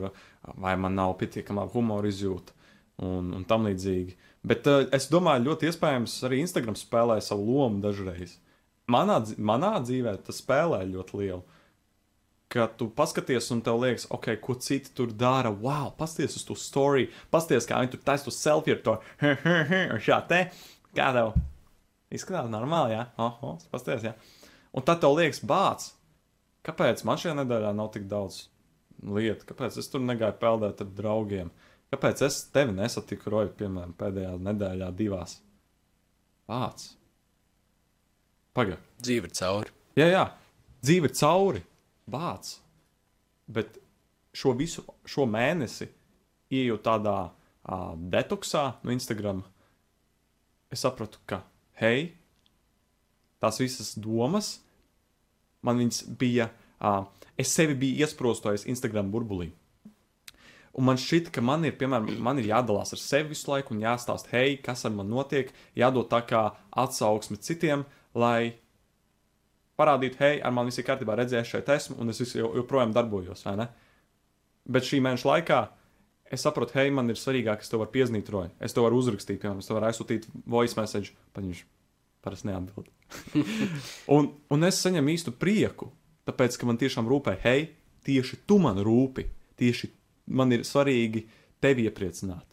[0.55, 2.55] vai man nav pietiekama humora izjūta,
[3.03, 4.15] un, un tam līdzīgi.
[4.47, 8.39] Bet uh, es domāju, ļoti iespējams, arī Instagram spēlē savu lomu dažreiz.
[8.91, 11.43] Manā, manā dzīvē tas spēlē ļoti lielu
[12.51, 15.53] ka tu paskaties, un tev liekas, ok, ko citi tur dara.
[15.55, 18.97] Wow, paskaties uz to story, paskaties, kā viņi tur taisa to selfie ar to
[20.07, 20.41] šā te.
[20.97, 21.35] Kā tev
[22.11, 24.15] izskatās normāli, jā, oho, paskaties, jā.
[24.75, 25.91] Un tad tev liekas, bāc,
[26.67, 28.45] kāpēc man šajā nedēļā nav tik daudz
[29.07, 31.53] lietu, kāpēc es tur negāju peldēt ar draugiem,
[31.95, 35.39] kāpēc es tevi nesatiku roju, piemēram, pēdējā nedēļā divās.
[36.51, 36.89] Bāc.
[38.57, 38.83] Pagaid.
[38.99, 39.75] Dzīve ir cauri.
[39.99, 40.25] Jā, jā,
[40.83, 41.63] dzīve ir cauri,
[42.11, 42.57] bāc.
[43.51, 43.79] Bet
[44.35, 45.89] šo visu šo mēnesi,
[46.51, 49.45] ieejot tādā uh, detoksā no Instagram,
[50.71, 51.43] es sapratu, ka,
[51.81, 52.13] hei,
[53.43, 54.59] tās visas domas,
[55.67, 57.03] man viņas bija, uh,
[57.41, 59.51] es sevi biju iesprostojis Instagram burbulī.
[60.79, 63.83] Un man šķiet, ka man ir, piemēram, man ir jādalās ar sevi visu laiku un
[63.83, 66.45] jāstāsta, hei, kas ar mani notiek, jādod tā kā
[66.79, 67.83] atsauksme citiem,
[68.15, 68.55] lai
[69.81, 72.95] parādītu, hei, ar mani viss ir kārtībā, redzēju, šeit esmu, un es visu jo- joprojām
[72.95, 73.43] darbojos?
[74.71, 75.61] Bet šī mēneša laikā
[76.31, 78.31] es saprotu, hei, man ir svarīgāk, es to varu piezīmēt.
[78.63, 81.65] Es to varu uzrakstīt, piemēram, es to varu aizsūtīt voice message, viņš
[82.25, 82.91] parasti neatbild.
[84.17, 85.91] un, un es saņemu īstu prieku,
[86.29, 87.71] tāpēc, ka man tiešām rūpē, hei,
[88.07, 89.27] tieši tu man rūpi,
[89.61, 89.91] tieši
[90.37, 91.27] man ir svarīgi
[91.61, 92.47] tevi iepriecināt.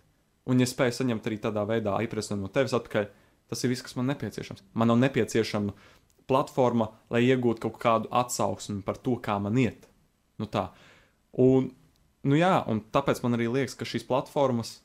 [0.47, 3.09] Un, ja spēju saņemt arī tādā veidā iepriecinājumu no tevis atpakaļ,
[3.51, 4.63] tas ir viss, kas man nepieciešams.
[4.79, 5.75] Man nav nepieciešama
[6.27, 9.87] platforma, lai iegūtu kaut kādu atsauksmi par to, kā man iet.
[10.39, 10.69] Nu tā.
[11.43, 11.71] Un,
[12.27, 14.77] nu jā, un tāpēc man arī liekas, ka šīs platformas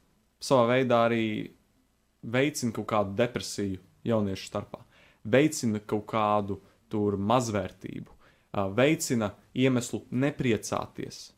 [0.43, 1.25] savā veidā arī
[2.23, 4.83] veicina kaut kādu depresiju jauniešu starpā,
[5.25, 6.59] veicina kaut kādu
[6.93, 8.19] tur mazvērtību,
[8.77, 11.31] veicina iemeslu nepriecāties.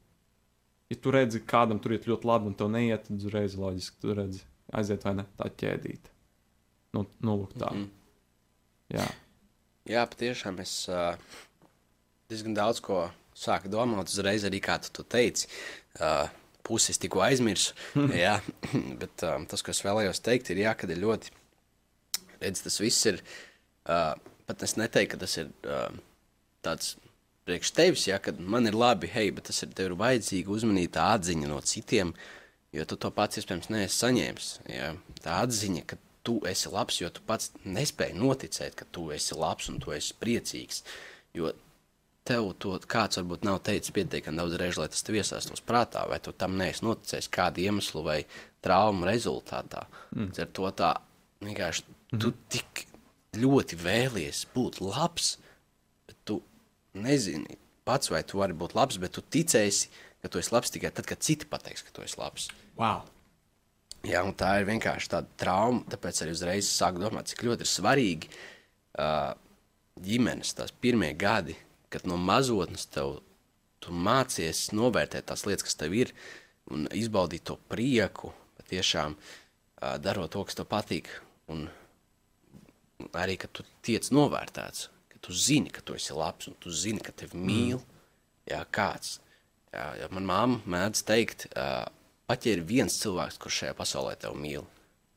[0.93, 4.17] Ja tu redzi, kādam tur iet ļoti labi, un tev neiet, tad uzreiz loģiski tu
[4.17, 4.43] redzi,
[4.77, 6.11] aiziet vai ne tā ķēdīt.
[6.95, 7.71] Nu, nu lūk, tā.
[7.75, 7.89] Mm.
[8.95, 9.07] Jā.
[9.91, 11.17] Jā, patiešām es uh,
[12.31, 14.13] diezgan daudz ko sāku domāt.
[14.13, 15.49] Uzreiz arī, kā tu to teici,
[16.01, 16.27] uh,
[16.65, 17.77] puses tikko aizmirsu.
[18.25, 18.39] jā,
[19.03, 21.35] bet um, tas, ko es vēlējos teikt, ir, jā, kad ir ļoti,
[22.41, 23.21] redz, tas viss ir,
[23.87, 24.15] uh,
[24.49, 25.89] pat es neteiktu, ka tas ir uh,
[26.65, 26.95] tāds
[27.45, 31.51] priekš tevis, ja, man ir labi, hei, bet tas ir tev ir vajadzīga uzmanīta atziņa
[31.51, 32.15] no citiem,
[32.75, 34.49] jo tu to pats iespējams neesi saņēmis.
[34.73, 34.95] Ja.
[35.23, 39.69] Tā atziņa, ka tu esi labs, jo tu pats nespēji noticēt, ka tu esi labs
[39.69, 40.81] un tu esi priecīgs.
[41.37, 41.53] Jo
[42.29, 46.19] tev to kāds varbūt nav teicis pietiekami daudz reižu, lai tas tev iesāstos prātā, vai
[46.25, 48.23] tu tam neesi noticējis kādu iemeslu vai
[48.65, 49.85] traumu rezultātā.
[50.17, 50.33] Mm.
[50.41, 50.91] Ar to tā
[51.45, 52.23] vienkārši mm.
[52.23, 52.87] tu tik
[53.37, 55.35] ļoti vēlies būt labs,
[56.09, 56.41] bet tu
[56.97, 59.91] nezini pats, vai tu vari būt labs, bet tu ticēsi,
[60.25, 62.49] ka tu esi labs tikai tad, kad citi pateiks, ka tu esi labs.
[62.81, 63.05] Wow.
[64.05, 65.85] Jā, un tā ir vienkārši tāda trauma.
[65.93, 69.33] Tāpēc arī uzreiz sāku domāt, cik ļoti ir svarīgi uh,
[70.05, 71.57] ģimenes, tās pirmie gadi,
[71.95, 73.21] kad no mazotnes tev
[73.85, 76.13] mācies novērtēt tās lietas, kas tev ir,
[76.73, 79.17] un izbaudīt to prieku, patiešām
[80.01, 81.11] darot to, kas tev patīk.
[81.53, 81.67] Un
[83.13, 87.03] arī, ka tu tiec novērtēts, ka tu zini, ka tu esi labs, un tu zini,
[87.05, 87.83] ka tevi mīl.
[87.83, 88.01] Mm.
[88.55, 89.19] Jā, kāds.
[89.75, 94.41] Jā, jā, man mamma mēdz teikt, pat ja ir viens cilvēks, kurš šajā pasaulē tevi
[94.41, 94.67] mīl,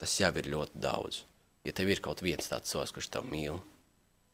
[0.02, 1.24] tas jau ir ļoti daudz.
[1.68, 3.60] Ja tev ir kaut viens tāds cilvēks, kurš tevi mīl,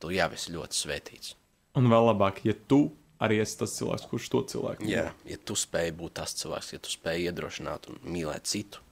[0.01, 1.35] tu jau esi ļoti svētīts.
[1.77, 2.91] Un vēl labāk, ja tu
[3.23, 6.81] arī esi tas cilvēks, kurš to cilvēku Jā, ja tu spēj būt tas cilvēks, ja
[6.83, 8.83] tu spēj iedrošināt un mīlēt citu,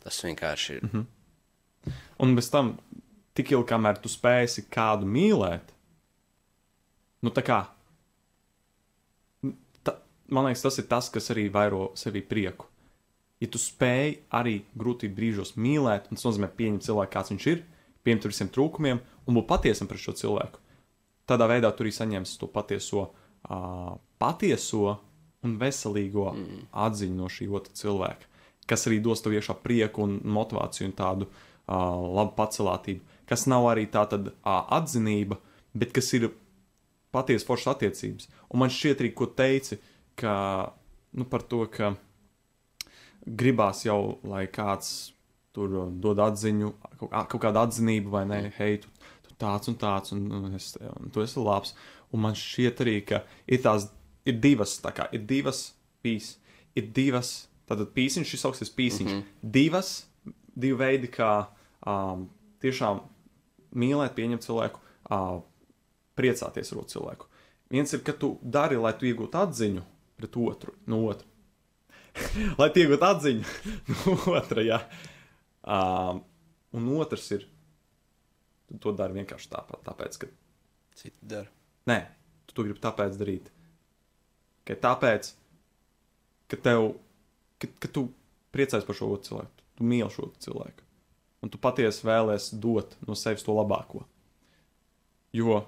[0.00, 0.84] tas vienkārši ir.
[0.84, 1.92] Mm -hmm.
[2.18, 2.78] Un bez tam,
[3.34, 5.74] tik ilgi, kamēr tu spēsi kādu mīlēt,
[7.22, 7.64] nu tā kā.
[9.82, 9.96] Ta,
[10.28, 12.66] man liekas, tas ir tas, kas arī vairo sevī prieku.
[13.40, 17.62] ja tu spēj arī grūtību brīžos mīlēt, un tas nozīmē pieņemt cilvēku, kāds viņš ir,
[18.04, 20.60] pieņemt visiem trūkumiem un būt patiesam pret šo cilvēku,
[21.30, 23.06] tādā veidā tu arī saņemsi to patieso,
[23.48, 24.98] uh, patieso
[25.46, 26.66] un veselīgo mm.
[26.86, 28.28] atziņu no šī otra cilvēka,
[28.68, 31.38] kas arī dos tev iekšā prieku un motivāciju un tādu uh,
[32.18, 35.40] labu pacelātību, kas nav arī tā tad uh, atzinība,
[35.72, 36.30] bet kas ir
[37.14, 38.28] patiesi foršas attiecības.
[38.50, 39.80] Un man šķiet arī, ko teici,
[40.18, 40.34] ka
[41.16, 41.94] nu, par to, ka
[43.26, 45.12] gribās jau, lai kāds
[45.54, 48.99] tur dod atziņu, kaut, kādu atzinību, vai ne, hei, tu, tu
[49.40, 51.74] tāds un tāds, un, un, es, un tu esi labs.
[52.10, 53.88] Un man šķiet arī, ka ir tās,
[54.28, 55.70] ir divas, tā kā ir divas
[56.04, 56.34] pīs,
[56.78, 59.50] ir divas, tātad pīsiņš, šis augstais pīsiņš, mm -hmm.
[59.56, 59.92] divas,
[60.54, 61.30] divi veidi, kā
[61.86, 62.28] um,
[62.62, 63.02] tiešām
[63.78, 65.40] mīlēt, pieņemt cilvēku, uh,
[66.18, 67.30] priecāties ar otru cilvēku.
[67.70, 69.82] Viens ir, ka tu dari, lai tu iegūtu atziņu
[70.18, 71.26] pret otru, no otra.
[72.58, 73.44] lai tu iegūtu atziņu
[73.94, 74.80] no otra, jā.
[75.62, 76.24] Um,
[76.74, 77.46] un otrs ir,
[78.70, 80.30] tu to dari vienkārši tāpat, tāpēc, ka.
[81.00, 81.50] Citi dara.
[81.90, 81.98] Nē,
[82.46, 83.50] tu to gribi tāpēc darīt.
[84.68, 85.32] Ka tāpēc,
[86.50, 86.92] ka tev,
[87.58, 88.06] ka, ka tu
[88.54, 90.86] priecājies par šo cilvēku, tu mīli šo cilvēku.
[91.40, 94.04] Un tu patiesi vēlēsies dot no sevis to labāko.
[95.32, 95.62] Jo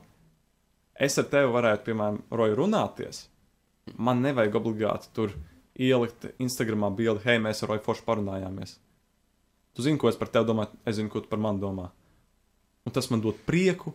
[0.94, 3.24] es ar tevi varētu, piemēram, roju runāties.
[3.96, 5.32] Man nevajag obligāti tur
[5.80, 8.76] ielikt Instagramā bildi, hei, mēs ar roju forši parunājāmies.
[9.72, 11.88] Tu zini, ko es par tevi domāju, es zinu, ko tu par mani domā.
[12.82, 13.92] Un tas man dod prieku,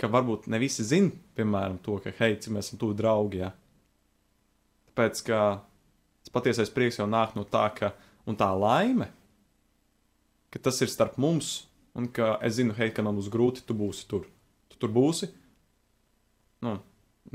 [0.00, 3.42] ka varbūt ne visi zina, piemēram, to, ka, hei, mēs esam tuvi draugi.
[3.42, 3.50] Ja?
[4.88, 5.40] Tāpēc, ka
[6.24, 7.92] tas patiesais prieks jau nāk no tā, ka
[8.30, 9.10] tā laime,
[10.54, 11.66] ka tas ir starp mums,
[11.98, 14.28] un ka es zinu, hei, ka man būs grūti, tu būsi tur.
[14.70, 15.28] Tu tur būsi,
[16.64, 16.76] nu,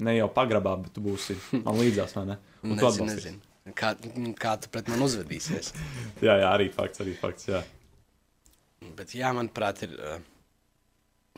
[0.02, 2.40] ne jau pagrabā, bet tu būsi man līdzās, vai ne?
[2.64, 3.44] Un tu Nezinu, nezinu.
[3.76, 3.96] Kā,
[4.40, 5.74] kā tu pret mani uzvedīsies?
[6.26, 7.62] jā, jā, arī fakts, arī fakts, jā.
[8.96, 10.35] Bet, jā, manuprāt, ir, uh,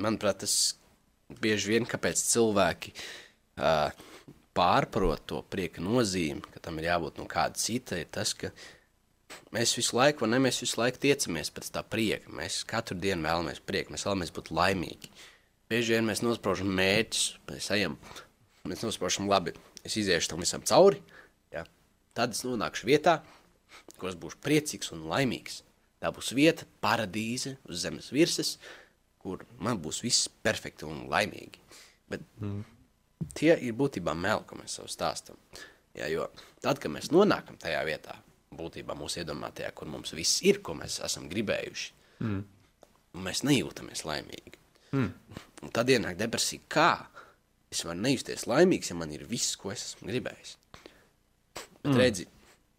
[0.01, 0.55] manuprāt, tas
[1.41, 3.91] bieži vien, kāpēc cilvēki uh,
[4.57, 8.51] pārprot to prieka nozīmi, ka tam ir jābūt no kāda cita, ir tas, ka
[9.55, 12.31] mēs visu laiku, ne, mēs visu laiku tiecamies pēc tā prieka.
[12.33, 15.11] Mēs katru dienu vēlamies prieku, mēs vēlamies būt laimīgi.
[15.67, 17.97] Bieži vien mēs nospraužam mērķus, mēs ejam,
[18.67, 21.01] mēs nospraužam labi, es iziešu tam visam cauri,
[21.51, 21.65] ja?
[22.15, 23.19] tad es nonākšu vietā,
[23.99, 25.61] kur es būšu priecīgs un laimīgs.
[25.97, 28.55] Tā būs vieta, paradīze uz zemes virsmas,
[29.27, 31.63] kur man būs viss perfekti un laimīgi.
[32.07, 32.61] Bet mm.
[33.35, 35.39] tie ir būtībā meli, ko mēs sev stāstam.
[35.97, 36.29] Ja, jo
[36.63, 38.15] tad, kad mēs nonākam tajā vietā,
[38.57, 41.91] būtībā mūsu iedomātajā, kur mums viss ir, ko mēs esam gribējuši,
[42.23, 42.39] mm.
[43.25, 44.63] mēs nejūtamies laimīgi.
[44.95, 45.11] Mm.
[45.65, 46.63] Un tad ienāk depresija.
[46.71, 46.91] Kā
[47.73, 50.55] es varu nejusties laimīgs, ja man ir viss, ko es esmu gribējis?
[51.83, 51.99] Bet mm.
[51.99, 52.27] redzi,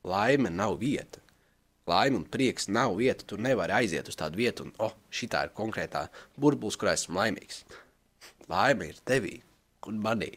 [0.08, 1.20] laime nav vieta.
[1.88, 3.24] Laime un prieks nav vieta.
[3.24, 7.62] Tu nevari aiziet uz tādu vietu, un oh, šī ir konkrētā burbulis, kurā esmu laimīgs.
[8.48, 9.38] Laime ir tevī
[9.88, 10.34] un manī.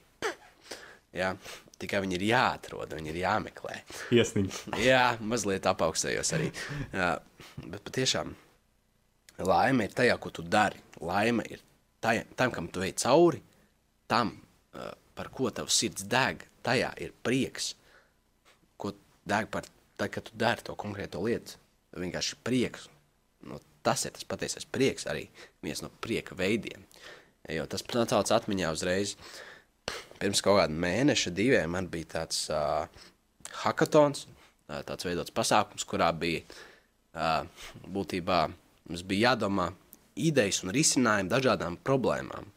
[1.12, 1.34] Jā,
[1.82, 3.82] tikai viņi ir jāatrod, viņi ir jāmeklē.
[4.16, 4.62] Iesniņš.
[4.80, 6.48] Jā, mazliet apaugstējos arī.
[6.96, 7.10] Jā,
[7.66, 8.32] bet patiešām
[9.48, 10.80] laime ir tajā, ko tu dari.
[11.02, 11.60] Laime ir
[12.04, 13.42] tajā, tam, kam tu ej cauri,
[14.12, 14.34] tam,
[14.76, 17.74] uh, par ko tavs sirds deg, tajā ir prieks.
[18.80, 18.94] Ko
[19.28, 19.68] deg par
[20.02, 21.60] to, ka tu dari to konkrēto lietu.
[21.98, 22.88] Vienkārši prieks.
[23.48, 25.28] Nu, tas ir tas patiesais prieks, arī
[25.66, 26.84] viens no prieka veidiem.
[27.52, 29.16] Jo tas nāca atmiņā uzreiz.
[30.22, 32.86] Pirms kaut kāda mēneša, diviem, man bija tāds uh,
[33.64, 34.28] hackathons,
[34.70, 37.48] uh, tāds veidots pasākums, kurā bija uh,
[37.90, 38.44] būtībā
[38.92, 39.72] mums bija jādomā
[40.20, 42.50] idejas un risinājumi dažādām problēmām.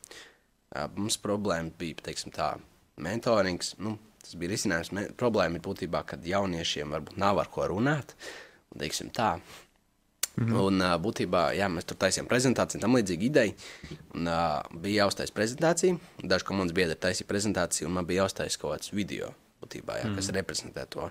[0.98, 2.56] Mums problēma bija, teiksim, tā,
[2.98, 3.76] mentorings.
[3.78, 5.12] Nu, tas bija risinājums.
[5.20, 8.16] Problēma ir būtībā, kad jauniešiem varbūt nav ar ko runāt.
[8.72, 9.36] Un, teiksim, tā.
[10.36, 10.60] Mm -hmm.
[10.60, 13.52] Un būtībā jā, mēs tur taisījām prezentāciju, tam līdzīga ideja.
[14.14, 15.96] Un, uh, bija jāuztais prezentācija.
[16.22, 20.10] Daži komandas biedri taisīja prezentāciju, un man bija jāuztais kaut kāds video, būtībā, jā, mm
[20.10, 20.16] -hmm.
[20.16, 20.36] kas mhm.
[20.36, 21.10] reprezentē to.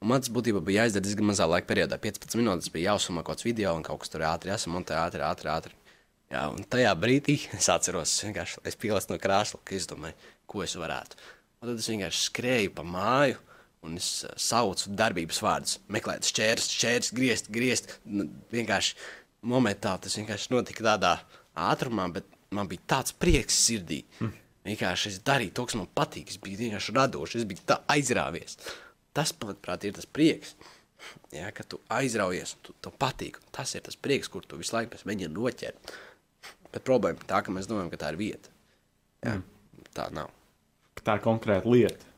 [0.00, 1.98] Un man tas būtībā bija jāizdara diezgan mazā laika periodā.
[1.98, 5.48] 15 minūtes bija jāuzsumā kaut kāds video un kaut kas tur ātri jāsamontē, ātri, ātri,
[5.48, 5.72] ātri.
[6.30, 10.14] Jā, un tajā brīdī es atceros, vienkārši es pielieku no krēsla, ka izdomāju,
[10.46, 11.16] ko es varētu.
[11.66, 13.40] Un tad es vienkārši skrēju pa māju.
[13.86, 17.90] Un es uh, saucu darbības vārdus, meklēju šķērs, šķērs, griezt, griezt.
[18.06, 18.94] Nu, vienkārši
[19.50, 21.10] momentā tas vienkārši notika tādā
[21.58, 24.04] ātrumā, bet man bija tāds prieks sirdī.
[24.22, 24.30] Mm.
[24.70, 26.30] Vienkārši es darīju to, kas man patīk.
[26.30, 28.58] Es biju vienkārši radošs, es biju tā aizrāvies.
[29.14, 30.54] Tas, manuprāt, ir tas prieks.
[31.34, 33.42] Ja, ka tu aizraujies, un tu, tu patīk.
[33.54, 35.94] Tas ir tas prieks, kur tu visu laiku mēģini noķert.
[36.70, 38.54] Bet problēma ir tā, ka mēs domājam, ka tā ir vieta.
[39.26, 39.88] Jā, mm.
[39.98, 40.30] Tā nav.
[41.06, 42.08] Tā konkrēta lieta.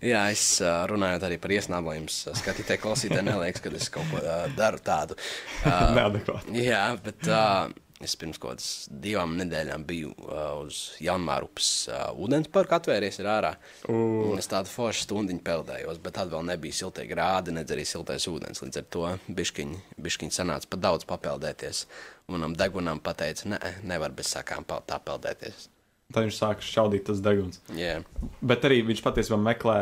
[0.00, 3.90] Jā, es uh, runāju arī par iesnābu, lai jums uh, skatītāji, klausītāji neliekas, ka es
[3.92, 5.16] kaut ko uh, daru tādu.
[5.60, 6.56] Uh, Neadekvāti.
[6.64, 7.68] jā, bet uh,
[8.06, 8.68] es pirms kaut kādas
[9.02, 13.52] divām nedēļām biju uh, uz Janmārupas uh, ūdensparku atvēries ar ārā.
[13.88, 13.98] U.
[14.32, 18.28] Un es tādu foršu stundiņu peldējos, bet tad vēl nebija siltie grādi, nedz arī siltais
[18.30, 18.62] ūdens.
[18.64, 21.84] Līdz ar to biškiņi sanāca pa daudz papeldēties.
[22.32, 25.68] Manam degunam pateica, ne, nevar bez sakām tā peldēties.
[26.12, 27.62] Tad viņš sāk šaudīt tas deguns.
[27.72, 28.04] Yeah.
[28.44, 29.78] Bet arī viņš patiesībā meklē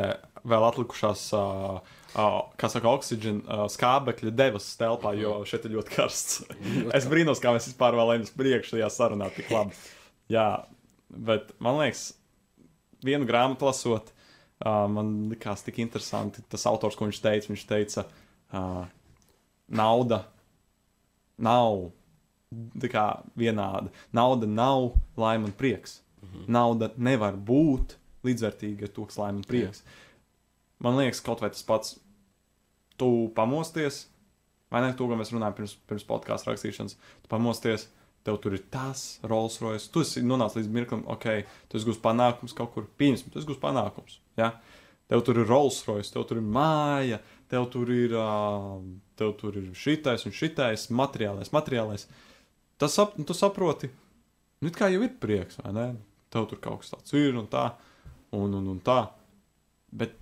[0.46, 6.40] vēl atlikušās, uh, uh, kā saka, oksīģena skābekļa devas telpā, jo šeit ir ļoti karsts.
[6.96, 9.76] es brīnos, kā mēs vispār vēl ejam uz priekšu šajā sarunā tik labi.
[10.30, 10.48] Jā,
[11.10, 12.10] bet man liekas,
[13.06, 14.10] vienu grāmatu lasot,
[14.64, 17.52] uh, man likās tik interesanti tas autors, ko viņš teica.
[17.52, 18.06] Viņš teica,
[18.54, 18.84] uh,
[19.70, 20.24] nauda
[21.40, 21.90] nav
[22.90, 23.06] kā
[23.38, 23.90] vienāda.
[24.12, 26.00] Nauda nav laime un prieks.
[26.22, 26.46] Mhm.
[26.50, 27.96] Nauda nevar būt
[28.26, 29.84] līdzvērtīga ar to, kas laime un prieks.
[30.80, 31.96] Man liekas, kaut vai tas pats,
[33.00, 34.06] tu pamosties,
[34.72, 34.92] vai ne?
[34.96, 37.88] To, ko mēs runājam pirms, pirms podkāstu rakstīšanas, tu pamosties.
[38.20, 39.86] Tev tur ir tas Rolls Royce.
[39.88, 41.24] Tu esi nonācis līdz mirklim, ok,
[41.72, 42.84] tu esi gūs panākums kaut kur.
[43.00, 44.18] Pieņemsim, tu esi gūs panākums.
[44.36, 44.50] Ja?
[45.08, 47.16] Tev tur ir Rolls Royce, tev tur ir māja,
[47.48, 48.12] tev tur ir,
[49.18, 52.04] tev tur ir šitais un šitais, materiālais, materiālais.
[52.80, 53.88] Tas sap, tu saproti,
[54.60, 55.88] nu, kā jau ir prieks, vai ne?
[56.30, 57.70] Tev tur kaut kas tāds ir un tā,
[58.36, 59.00] un, un, un tā.
[59.90, 60.14] Bet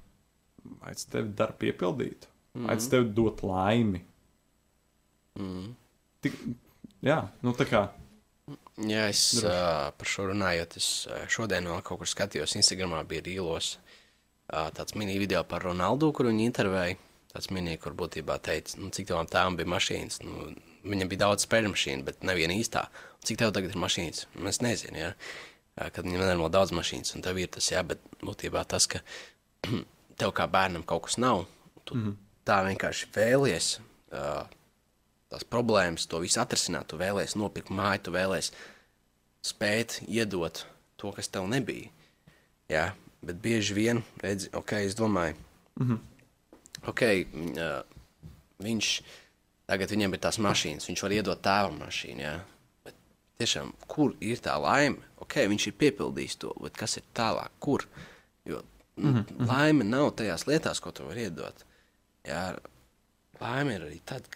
[0.85, 2.29] tas tevi dara piepildīt?
[2.59, 4.01] Vai tas tev dot laimi?
[5.39, 5.73] Mm.
[6.25, 6.39] Tik,
[7.07, 7.85] jā, nu tā kā.
[8.79, 9.51] Jā, es Droši.
[9.51, 14.71] uh, par šo runājot, es uh, šodien vēl kaut kur skatījos, Instagramā bija rīlos uh,
[14.75, 16.97] tāds mini video par Ronaldu, kur viņi intervēja.
[17.29, 20.23] Tāds mini, kur būtībā teica, nu, cik tavam tēvam bija mašīnas.
[20.25, 20.47] Nu,
[20.89, 22.87] viņam bija daudz spēļu mašīnu, bet neviena īstā.
[23.19, 24.25] Un cik tev tagad ir mašīnas?
[24.39, 25.11] Nu, Es nezinu, ja?
[25.77, 29.03] Kad viņam nenormāli daudz mašīnas, un tev ir tas, jā, bet būtībā tas, ka
[30.19, 31.45] tev kā bērnam kaut kas nav,
[31.85, 32.15] tu mm -hmm.
[32.45, 33.79] tā vienkārši vēlies.
[34.13, 34.47] Uh,
[35.29, 36.89] tās problēmas, to visu atrisināt.
[36.89, 38.53] Tu vēlēsies nopirkt māju, tu vēlēsies
[39.45, 41.91] spēt iedot to, kas tev nebija.
[42.69, 42.93] Jā,
[43.25, 45.35] bet bieži vien, redzi, ok, es domāju,
[45.81, 45.99] mm -hmm.
[46.87, 47.03] ok,
[47.35, 47.83] uh,
[48.59, 49.03] viņš
[49.67, 52.21] tagad viņam ir tās mašīnas, viņš var iedot tēvam mašīnu.
[52.21, 52.41] Jā.
[52.85, 52.95] Bet
[53.39, 54.97] tiešām, kur ir tā laime?
[55.17, 57.51] Ok, viņš ir piepildījis to, bet kas ir tālāk?
[57.61, 57.85] Kur?
[58.45, 58.63] Jo
[58.99, 59.47] mm -hmm.
[59.49, 61.65] laime nav tajās lietās, ko tu vari iedot.
[62.25, 62.59] Jā,
[63.41, 64.29] laime ir arī tad,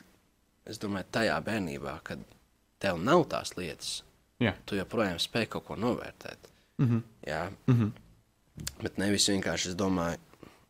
[0.66, 2.18] es domāju, tajā bērnībā, kad
[2.78, 4.02] tev nav tās lietas,
[4.40, 4.54] Jā.
[4.66, 6.38] tu joprojām spēj kaut ko novērtēt.
[6.78, 7.02] Mm -hmm.
[7.26, 7.90] Jā, Mm -hmm.
[8.82, 10.18] bet nevis vienkārši es domāju,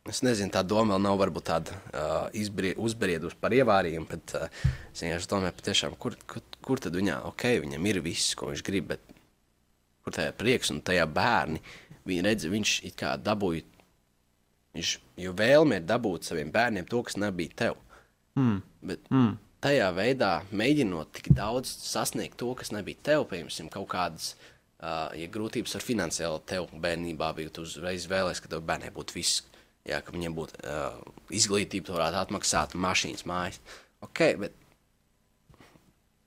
[0.05, 4.47] es nezinu, tā doma vēl nav varbūt tāda uh, izbrie, uzbriedus par ievārījumu, bet uh,
[4.93, 8.63] es vienkārši domāju, patiešām, kur, kur, kur tad viņā, ok, viņam ir viss, ko viņš
[8.63, 8.99] grib, bet
[10.03, 11.61] kur tajā prieks un tajā bērni,
[12.05, 13.63] viņi redz, viņš it kā dabūja,
[14.77, 17.75] viņš, jo vēlme ir dabūt saviem bērniem to, kas nebija tev.
[18.35, 18.61] Mm.
[18.81, 19.37] Bet Mm.
[19.61, 24.35] tajā veidā mēģinot tik daudz sasniegt to, kas nebija tev, piemēram, kaut kādas,
[24.81, 29.13] uh, ja grūtības ar finansiāli tev bērnībā bija, tu uzreiz vēlēsies, ka tev bērniem būtu
[29.15, 29.43] viss,
[29.85, 33.59] jā, ka viņiem būtu uh, izglītība, tu varētu atmaksāt mašīnas, mājas.
[34.01, 34.53] Ok, bet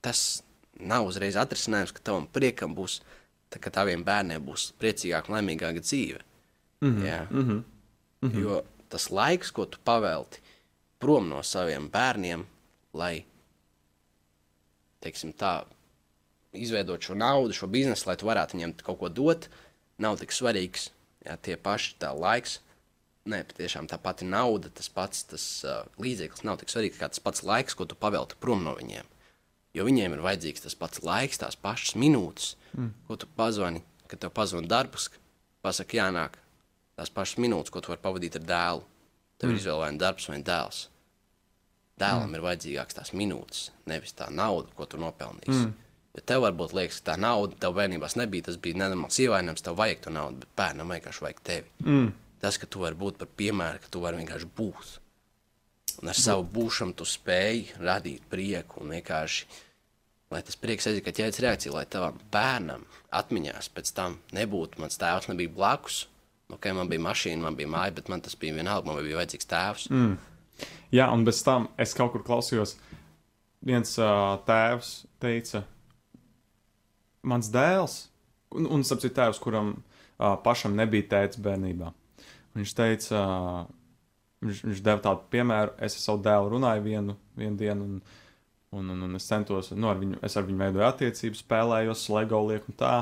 [0.00, 0.42] tas
[0.80, 3.00] nav uzreiz atrisinājums, ka tavam priekam būs,
[3.50, 6.20] tā, ka taviem bērniem būs priecīgāka laimīgāka dzīve.
[6.80, 7.06] Mm -hmm.
[7.06, 7.26] Jā.
[7.30, 7.62] Mm -hmm.
[8.22, 8.42] Mm -hmm.
[8.42, 10.40] Jo tas laiks, ko tu pavelti
[10.98, 12.46] prom no saviem bērniem,
[12.96, 13.24] lai,
[15.00, 15.64] teiksim, tā,
[16.57, 19.48] izveidot šo naudu, šo biznesu, lai tu varētu viņiem kaut ko dot,
[19.98, 20.90] nav tik svarīgs.
[21.26, 22.61] Jā, tie paši tā laiks,
[23.26, 27.22] ne, patiešām tā pati nauda, tas pats tas, uh, līdzeklis nav tik svarīgs kā tas
[27.22, 29.09] pats laiks, ko tu pavelti prom no viņiem.
[29.76, 32.92] Jo viņiem ir vajadzīgs tas pats laiks, tās pašas minūtes, mm.
[33.09, 35.11] ko tu pazvani, kad tev pazvani darbs,
[35.66, 36.38] pasaki, jānāk,
[36.96, 38.85] tās pašas minūtes, ko tu vari pavadīt ar dēlu.
[39.37, 39.54] Tev mm.
[39.54, 40.85] ir izvēle vai nu darbs vai dēls.
[42.00, 42.37] Dēlam mm.
[42.37, 45.64] ir vajadzīgākas tās minūtes, nevis tā nauda, ko tu nopelnīsi.
[45.64, 45.74] Mm.
[46.16, 49.76] Ja tev varbūt liekas, ka tā nauda tev bērnībā nebija, tas bija nenormāls ievainojums, tev
[49.76, 51.72] vajag to naudu, bet bērnam vienkārši vajag tevi.
[51.85, 52.14] Mm.
[52.40, 54.96] Tas, ka tu vari būt par piemēru, ka tu vari vienkārši būt.
[56.02, 59.46] Un ar savu būšanu tu spēj radīt prieku un vienkārši,
[60.32, 62.85] lai tas prieks aiziet, ka ķēdes reakcija, lai tavam bērnam
[63.16, 66.02] atmiņās pēc tam nebūtu, mans tēvs nebija blakus.
[66.54, 69.48] Ok, man bija mašīna, man bija māja, bet man tas bija vienalga, man bija vajadzīgs
[69.50, 69.87] tēvs.
[69.90, 70.12] Mm.
[70.94, 72.76] Jā, un bez tam es kaut kur klausījos,
[73.66, 75.64] viens uh, tēvs teica,
[77.26, 77.96] mans dēls,
[78.54, 81.90] un, un sapcīt tēvs, kuram uh, pašam nebija tēvs bērnībā.
[82.56, 84.06] Viņš teica, uh,
[84.46, 87.98] viņš, viņš deva tādu piemēru, es ar savu dēlu runāju vienu, vienu dienu, un,
[88.78, 92.44] un, un, un es centos, nu, ar viņu, es ar viņu veidoju attiecības, spēlējos, LEGO
[92.52, 92.94] lieku un tā,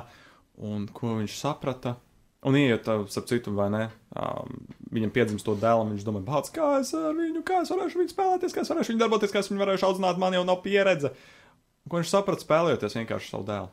[0.73, 1.99] un ko viņš saprata.
[2.45, 3.87] Un ieiet, starp citu, vai ne,
[4.21, 4.59] um,
[4.93, 8.03] viņam piedzimst to dēlu, un viņš domā, bāc, kā es ar viņu, kā es varēšu
[8.03, 10.61] viņu spēlēties, kā es varēšu viņu darboties, kā es viņu varēšu audzināt, man jau nav
[10.67, 11.15] pieredze.
[11.15, 13.73] Un, ko viņš saprata spēlējoties vienkārši savu dēlu?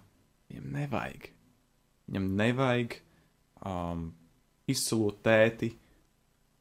[0.52, 1.28] Viņam nevajag.
[2.08, 2.98] Viņam nevajag
[3.68, 4.08] um,
[4.72, 5.74] izcilot tēti,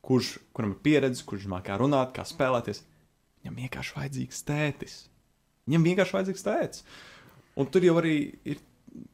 [0.06, 2.82] kurš, kuram ir pieredze, kurš mākā runāt, kā spēlēties.
[3.40, 4.96] Viņam vienkārši vajadzīgs tētis.
[5.68, 6.84] Viņam vienkārši vajadzīgs tētis.
[7.60, 8.16] Un tur jau arī
[8.50, 8.60] ir,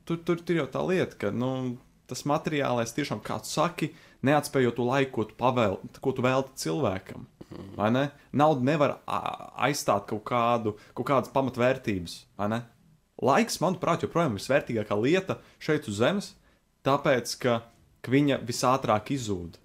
[0.08, 1.76] tur, tur, tur jau tā lieta, ka, nu,
[2.10, 3.90] tas materiālais tiešām, kā tu saki,
[4.26, 7.26] neatspējot to laiku, ko tu, pavēl, ko tu velti cilvēkam.
[7.76, 8.08] Vai ne?
[8.36, 12.18] Nauda nevar aizstāt kaut, kādu, kaut kādas pamatvērtības.
[13.22, 16.34] Laiks, manuprāt, joprojām ir vērtīgākā lieta šeit uz Zemes,
[16.84, 17.60] tāpēc, ka,
[18.10, 19.58] viņa visātrāk izzūd.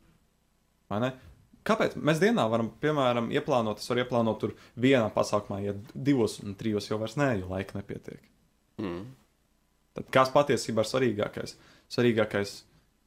[1.67, 6.55] Kāpēc mēs dienā varam, piemēram, ieplānot, es varu ieplānot tur vienā pasākumā, ja divos un
[6.57, 8.23] trijos jau vairs nē, jo laika nepietiek.
[8.81, 9.03] Mm.
[9.97, 11.53] Tad kas patiesībā ir svarīgākais?
[11.91, 12.61] Svarīgākais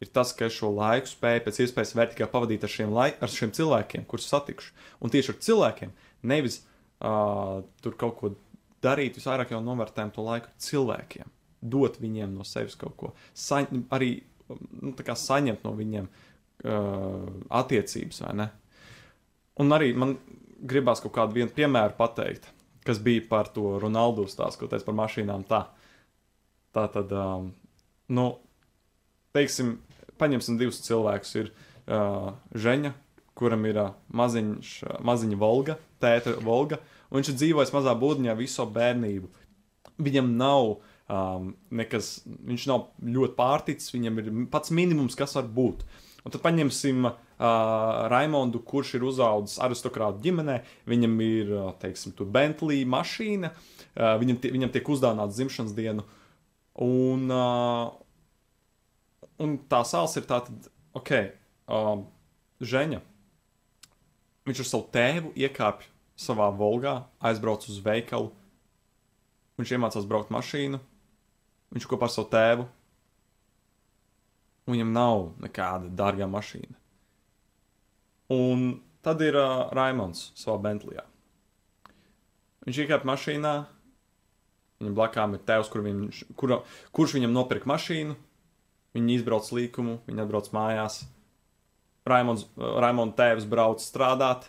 [0.05, 3.33] ir tas, ka es šo laiku spēju pēc iespējas vērtīgāk pavadīt ar šiem, lai, ar
[3.33, 4.75] šiem cilvēkiem, kurus satikšu.
[5.01, 5.95] Un tieši ar cilvēkiem,
[6.31, 8.35] nevis uh, tur kaut ko
[8.85, 11.33] darīt, visvairāk jau novērtējam to laiku cilvēkiem.
[11.65, 13.63] Dot viņiem no sevis kaut ko, Sa
[13.97, 14.11] arī
[14.83, 17.31] nu, saņemt no viņiem uh,
[17.63, 18.51] attiecības, vai ne?
[19.63, 20.19] Un arī man
[20.61, 22.51] gribās kaut kādu piemēru pateikt,
[22.85, 25.47] kas bija par to Ronaldu stāstu, ko teica par mašīnām.
[25.49, 25.61] Tā,
[26.77, 27.53] tā tad, um,
[28.13, 28.27] nu,
[29.35, 29.79] teiksim,
[30.21, 31.35] paņemsim divus cilvēkus.
[31.43, 32.95] Ir uh, Žeņa,
[33.39, 38.37] kuram ir uh, maziņš, uh, maziņa Volga, tēta Volga, un viņš ir dzīvojis mazā būdiņā
[38.39, 39.31] visu bērnību.
[40.05, 40.77] Viņam nav
[41.09, 45.85] um, nekas, viņš nav ļoti pārticis, viņam ir pats minimums, kas var būt.
[46.25, 47.17] Un tad paņemsim uh,
[48.11, 50.61] Raimondu, kurš ir uzaugusi aristokrātu ģimenē.
[50.89, 56.07] Viņam ir, uh, teiksim, tur Bentley mašīna, uh, viņam, tie, viņam tiek uzdāvināts dzimšanas dienu.
[56.83, 57.93] Un, uh,
[59.43, 60.53] un tā sāls ir tāda,
[60.97, 61.13] ok,
[61.73, 62.07] um,
[62.65, 63.01] Žeņa.
[64.45, 65.89] Viņš ar savu tēvu iekāpj
[66.21, 68.31] savā volgā, aizbrauc uz veikalu.
[69.59, 70.81] Viņš iemācās braukt mašīnu.
[71.75, 72.67] Viņš kopā ar savu tēvu.
[74.71, 76.77] Viņam nav nekāda dārga mašīna.
[78.35, 78.69] Un
[79.05, 81.05] tad ir uh, Raimons savā Bentlijā.
[82.65, 83.55] Viņš iekāpa mašīnā.
[84.81, 86.63] Viņam blakām ir tēvs, kur viņš, kura,
[86.97, 88.17] kurš viņam nopirka mašīnu.
[88.95, 91.01] Viņi izbrauc līkumu, viņi atbrauc mājās.
[92.07, 94.47] Raimons, Raimonda tēvs brauc strādāt,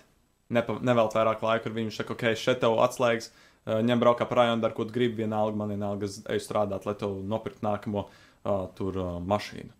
[0.53, 1.89] nepa, nevēl vairāk laika ar viņu.
[1.89, 5.23] Viņš saka, ok, šeit tev atslēgas, uh, ņem braukā par rajonu, dar, ko tu gribi,
[5.23, 9.71] vienalga, man vienalga, es eju strādāt, lai tev nopirkt nākamo uh, tur uh, mašīnu.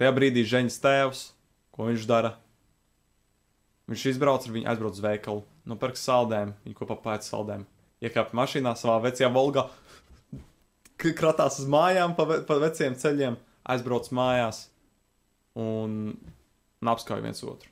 [0.00, 1.24] Tajā brīdī Ženģis tēvs,
[1.74, 2.34] ko viņš dara?
[3.88, 7.62] Viņš izbrauc ar viņu, aizbrauc uz veikalu, nopirks saldēm, viņa kopā pēc saldēm,
[8.04, 9.68] iekāpa mašīnā savā vecajā Volgā,
[11.20, 13.38] kratās uz mājām pa, ve pa veciem ceļiem,
[13.70, 14.66] aizbrauc mājās
[15.58, 16.14] un,
[16.80, 17.70] un apskauj viens otru.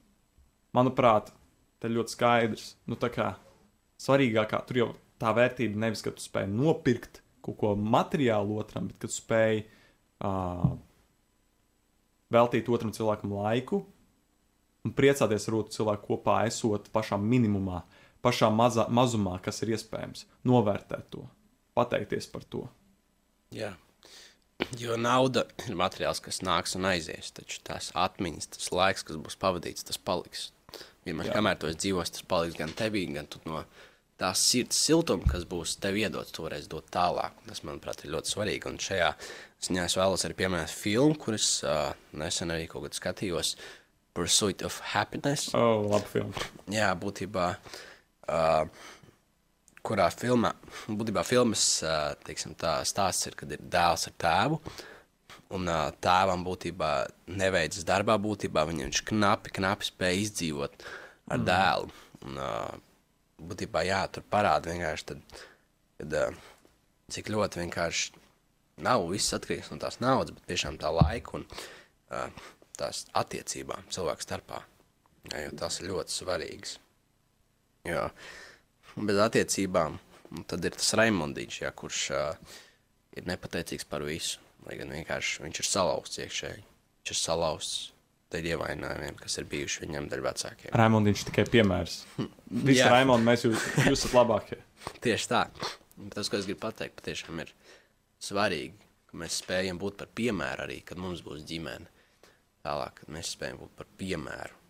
[0.76, 1.32] Manuprāt,
[1.80, 3.32] te ļoti skaidrs, nu tā kā
[4.02, 4.88] svarīgākā tur jau
[5.20, 9.62] tā vērtība nevis, ka tu spēj nopirkt kaut ko materiālu otram, bet ka tu spēj
[9.62, 10.72] uh,
[12.34, 13.84] veltīt otram cilvēkam laiku
[14.86, 17.82] un priecāties ar otru cilvēku kopā, esot pašā minimumā,
[18.22, 21.24] pašā mazā, mazumā, kas ir iespējams, novērtēt to,
[21.78, 22.66] pateikties par to.
[23.54, 23.72] Jā.
[24.80, 27.32] Jo nauda ir materiāls, kas nāks un aizies.
[27.36, 30.50] Taču tās atmiņas, tas laiks, kas būs pavadīts, tas paliks.
[31.06, 31.36] Vienmēr, Jā.
[31.38, 33.62] kamēr esi dzīvos, tas paliks gan tevī, gan no
[34.20, 37.36] tās sirds siltuma, kas būs tev iedots, toreiz dot tālāk.
[37.46, 38.70] Tas, manuprāt, ir ļoti svarīgi.
[38.70, 39.10] Un šajā
[39.68, 43.54] ziņā es vēlos arī pieminēt filmu, kuras uh, nesen arī kaut kad skatījos.
[44.16, 45.50] Pursuit of Happiness.
[45.52, 46.46] Oh, labi, filma.
[46.72, 47.50] Jā, būtībā,
[48.32, 48.86] uh,
[49.86, 50.52] kurā filmā,
[50.88, 54.60] būtībā filmas uh, teiksim, tā, stāsts ir, kad ir dēls ar tēvu.
[55.56, 56.90] Un uh, tēvam būtībā
[57.38, 60.86] neveicas darbā, būtībā viņš knapi, knapi spēja izdzīvot
[61.30, 61.46] ar mm.
[61.46, 61.92] dēlu.
[62.26, 63.06] Un, uh,
[63.46, 65.42] būtībā, jā, tur parāda vienkārši, tad,
[66.00, 66.40] kad, uh,
[67.14, 68.24] cik ļoti vienkārši
[68.82, 72.26] nav viss atkarīgs no tās naudas, bet tiešām tā laika un uh,
[72.76, 74.64] tās attiecībām cilvēku starpā.
[75.30, 76.76] Jā, jo tas ir ļoti svarīgs.
[77.86, 78.08] Jā.
[78.10, 78.45] Un
[78.96, 79.98] bez attiecībām
[80.34, 82.54] un tad ir tas Raimondīčs, jā, kurš uh,
[83.16, 84.42] ir nepateicīgs par visu.
[84.66, 86.64] Lai gan vienkārši viņš ir salauzts iekšēji.
[86.64, 87.74] Viņš ir salauzts
[88.34, 90.72] dēļ ievainojumiem, kas ir bijuši viņam dēļ vecākiem.
[90.74, 92.00] Raimonds tikai piemērs.
[92.50, 92.90] Visi Jā.
[92.90, 94.58] Raimonds, mēs jūs, jūs esat labākie.
[95.04, 95.44] Tieši tā.
[95.96, 97.54] Un Tas, ko es gribu pateikt, patiešām ir
[98.20, 98.74] svarīgi,
[99.06, 101.86] ka mēs spējam būt par piemēru arī, kad mums būs ģimene.
[102.66, 104.65] Tālāk, mēs spējam būt par piemēru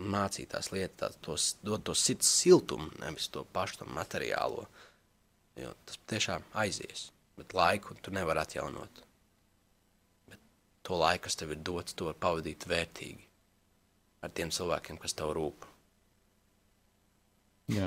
[0.00, 4.66] un mācīt tās lietas, tos, dot to sirds siltumu, nevis to pašu materiālo.
[5.60, 9.02] Jo tas tiešām aizies, bet laiku tu nevari atjaunot.
[10.30, 10.40] Bet
[10.86, 13.26] to laiku, kas tev ir dots, to var pavadīt vērtīgi.
[14.20, 15.64] ar tiem cilvēkiem, kas tev rūp.
[17.72, 17.86] Jā.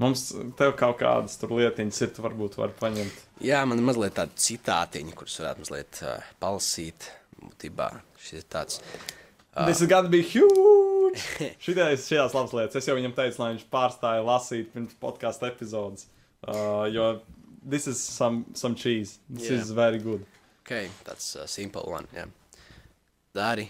[0.00, 3.18] Mums tev kaut kādas lietiņas ir, tu varbūt vari paņemt.
[3.44, 7.10] Jā, man ir mazliet tādi citātiņi, kurus varētu mazliet uh, palasīt.
[7.44, 8.80] Būtībā šis ir tāds.
[8.80, 9.23] Uh.
[9.54, 11.20] This is gonna be huge!
[11.64, 12.80] Šitais, šajās labas lietas.
[12.80, 16.08] Es jau viņam teicu, lai viņš pārstāja lasīt pirms podkāstu epizodes.
[16.42, 17.20] Uh, jo
[17.62, 19.20] this is some, some cheese.
[19.30, 19.60] This Jā.
[19.60, 20.26] is very good.
[20.64, 20.74] Ok,
[21.06, 22.10] tāds uh, simple one.
[22.16, 22.26] Jā.
[23.34, 23.68] Dari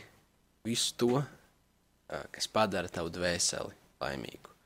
[0.64, 4.57] visu to, uh, kas padara tavu dvēseli laimīgu.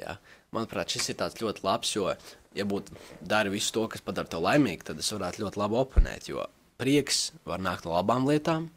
[0.00, 0.16] Jā.
[0.56, 2.08] Manuprāt, šis ir tāds ļoti labs, jo,
[2.56, 6.30] ja būtu dari visu to, kas padara tevi laimīgu, tad es varētu ļoti labi oponēt.
[6.32, 6.48] Jo
[6.80, 8.68] prieks var nākt no labām lietām,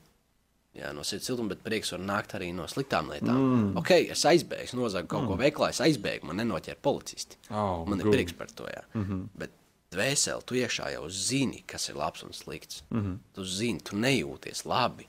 [0.77, 3.37] jā, no sirds siltuma, bet prieks var nākt arī no sliktām lietām.
[3.37, 3.69] Mm.
[3.79, 5.31] Ok, es aizbēgu, nozagu kaut mm.
[5.31, 7.39] ko veiklā, es aizbēgu, man nenoķēra policisti.
[7.49, 8.17] Oh, man ir good.
[8.17, 8.67] prieks par to.
[8.69, 8.83] Jā.
[8.93, 9.27] Mm -hmm.
[9.39, 9.55] Bet
[9.93, 12.83] dvēseli tu iekšā jau zini, kas ir labs un slikts.
[12.89, 13.17] Mm -hmm.
[13.33, 15.07] Tu zini, tu nejūties labi,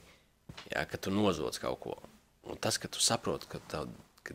[0.71, 1.97] jā, ka tu nozodz kaut ko.
[2.43, 3.87] Un tas, ka tu saproti, ka tev,
[4.23, 4.33] ka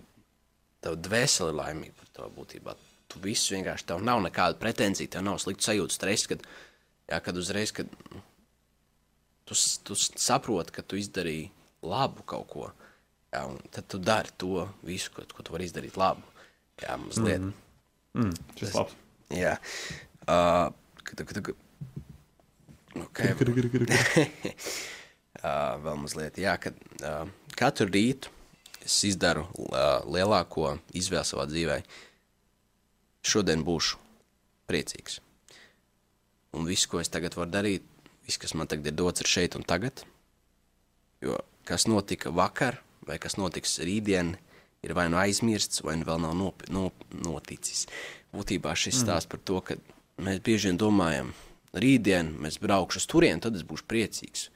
[0.80, 2.74] tev dvēseli ir laimīga par to būtībā.
[3.08, 6.42] Tu viss vienkārši tev nav nekāda pretenzija, tev nav slikta sajūta, stress, kad,
[7.08, 8.22] jā, kad uzreiz, kad nu,
[9.46, 11.48] tu, tu saproti, ka tu izdarīji
[11.86, 12.70] labu kaut ko.
[13.34, 13.44] Jā,
[13.74, 16.26] tad tu dari to visu, ko, ko tu vari izdarīt labu.
[16.82, 17.40] Jā, mazliet.
[17.40, 17.62] Mm -hmm.
[18.16, 18.94] Mm, šis labs.
[19.34, 19.56] Jā,
[20.24, 20.70] uh,
[21.02, 21.54] kad, kad, kad,
[22.94, 23.34] okay.
[23.34, 23.40] uh,
[25.84, 27.26] vēl mazliet, jā, kad uh,
[27.58, 28.30] katru rītu
[28.86, 31.82] es izdaru uh, lielāko izvēli savā dzīvē.
[33.26, 33.98] Šodien būšu
[34.70, 35.20] priecīgs.
[36.56, 37.82] Un viss, ko es tagad varu darīt,
[38.26, 40.04] viss, kas man tagad ir dots, ir šeit un tagad.
[41.24, 44.36] Jo kas notika vakar, vai kas notiks rītdien,
[44.86, 47.86] ir vai nu aizmirsts, vai nu vēl nav nop, nop, noticis.
[48.34, 49.78] Būtībā šis stāsts par to, ka
[50.22, 51.32] mēs bieži vien domājam,
[51.74, 54.48] rītdien mēs braukšu uz turieni, tad es būšu priecīgs.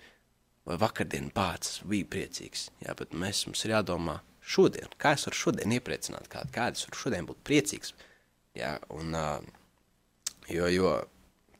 [0.69, 2.69] Vai vakardien pats biju priecīgs.
[2.85, 7.01] Jā, bet mēs, mums ir jādomā šodien, kā es varu šodien iepriecināt kādu, es varu
[7.01, 7.95] šodien būt priecīgs.
[8.59, 9.17] Jā, un,
[10.51, 10.95] jo, jo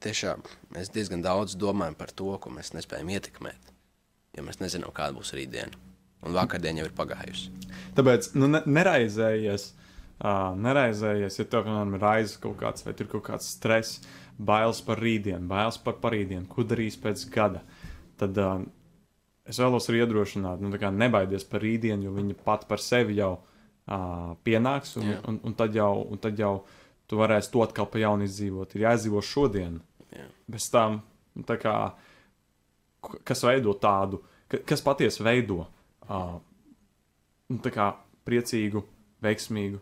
[0.05, 0.43] tiešām
[0.75, 3.75] mēs diezgan daudz domājam par to, ko mēs nespējam ietekmēt.
[4.37, 5.77] Jo mēs nezinām, kāda būs rītdiena.
[6.27, 7.51] Un vakardiena jau ir pagājusi.
[7.97, 9.71] Tāpēc nu, ne, neraizējies.
[10.21, 14.03] Uh, neraizējies, ja tev piemēram, ir raizes kaut kāds, vai ir kaut kāds stress,
[14.37, 17.63] bailes par rītdienu, bailes par parītdienu, ko darīs pēc gada.
[18.21, 18.59] Tad uh,
[19.49, 24.37] es vēlos arī iedrošināt, nu, nebaidies par rītdienu, jo viņa pat par sevi jau uh,
[24.45, 25.23] pienāks, un, Jā.
[25.31, 26.53] un, un, tad jau, un tad jau
[27.09, 28.77] tu varēsi to atkal pa jaunu izdzīvot.
[28.77, 29.81] Ir jāizdzīvo šodien.
[30.15, 30.27] Jā.
[30.51, 31.01] Bez tam,
[31.37, 31.75] nu, tā kā,
[33.27, 35.63] kas veido tādu, ka- kas patiesi veido
[36.09, 36.41] uh,
[37.71, 37.93] kā
[38.27, 38.83] priecīgu,
[39.25, 39.81] veiksmīgu.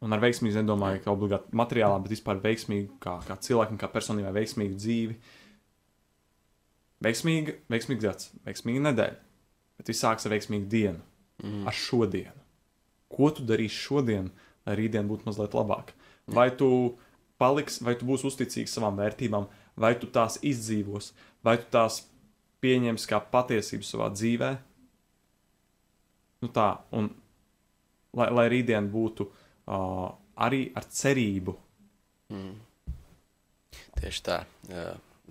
[0.00, 4.32] Un ar veiksmīgu nedomāju, ka obligāti materiālā, bet vispār veiksmīgu, kā, kā cilvēkam, kā personībai,
[4.38, 5.16] veiksmīgu dzīvi.
[7.04, 9.18] Veiksmīga, veiksmīga gads, veiksmīga nedēļa.
[9.80, 11.00] Bet viss sāks ar veiksmīgu dienu,
[11.42, 11.66] mm.
[11.68, 12.36] ar šodienu.
[13.12, 14.30] Ko tu darīsi šodien,
[14.68, 15.94] lai rītdien būtu mazliet labāk?
[16.30, 16.68] Vai tu
[17.40, 21.12] paliksi, vai tu būsi uzticīgs savām vērtībām, vai tu tās izdzīvos,
[21.46, 22.02] vai tu tās
[22.64, 24.50] pieņemsi kā patiesību savā dzīvē?
[26.40, 27.10] Nu tā, un
[28.16, 30.08] lai, lai rītdien būtu uh,
[30.40, 31.56] arī ar cerību.
[34.00, 34.42] Tieši tā.
[34.70, 34.86] Jā,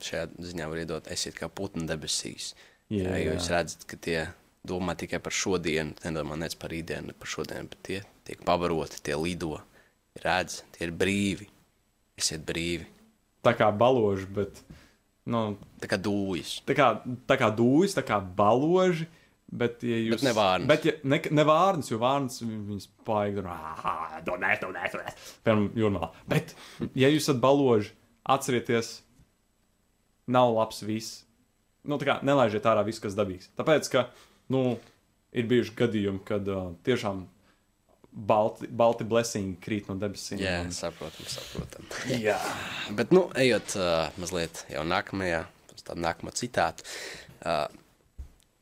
[0.05, 2.53] šajā ziņā var iedot, esiet kā putni debesīs.
[2.89, 4.19] Jā, Jā, jo jūs redzat, ka tie
[4.65, 9.01] domā tikai par šodienu, nedomā nec par rītdienu, ne par šodienu, bet tie tiek pavaroti,
[9.05, 9.57] tie lido,
[10.23, 11.49] redz, tie ir brīvi.
[12.19, 12.87] Esiet brīvi.
[13.45, 14.59] Tā kā baloži, bet
[15.29, 16.57] nu, Tā kā dūjas.
[16.67, 16.89] tā kā,
[17.29, 19.07] tā kā dūjas, tā kā baloži.
[19.49, 20.67] Bet, ja jūs, Bet ne vārnas.
[20.69, 23.47] Bet, ja, ne, ne vārnas, jo vārnas viņas paigi tur-
[24.27, 25.23] donēt, donēt, donēt.
[25.45, 26.09] Piemēram, jūrmālā.
[26.29, 26.53] Bet,
[26.93, 27.89] ja jūs esat baloži,
[28.29, 28.91] atcerieties,
[30.29, 31.23] nav labs viss.
[31.83, 33.49] Nu, tā kā nelaižiet ārā visu, kas dabīgs.
[33.57, 34.03] Tāpēc, ka,
[34.53, 34.77] nu,
[35.33, 37.23] ir bijuši gadījumi, kad uh, tiešām
[38.11, 40.41] balti, balti blessing krīt no debesīm.
[40.41, 41.87] Jā, un- saprotam, saprotam.
[42.27, 42.37] jā.
[42.95, 45.43] Bet, nu, ejot uh, mazliet jau nākamajā,
[45.75, 46.85] uz tādu nākamo citātu,
[47.45, 47.67] uh,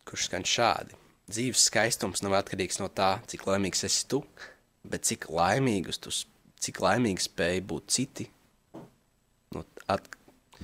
[0.07, 0.97] kurš skan šādi.
[1.27, 4.21] Dzīves skaistums nav atkarīgs no tā, cik laimīgs esi tu,
[4.87, 6.13] bet cik laimīgus tu,
[6.63, 8.29] cik laimīgi spēj būt citi.
[9.55, 10.07] Nu, at...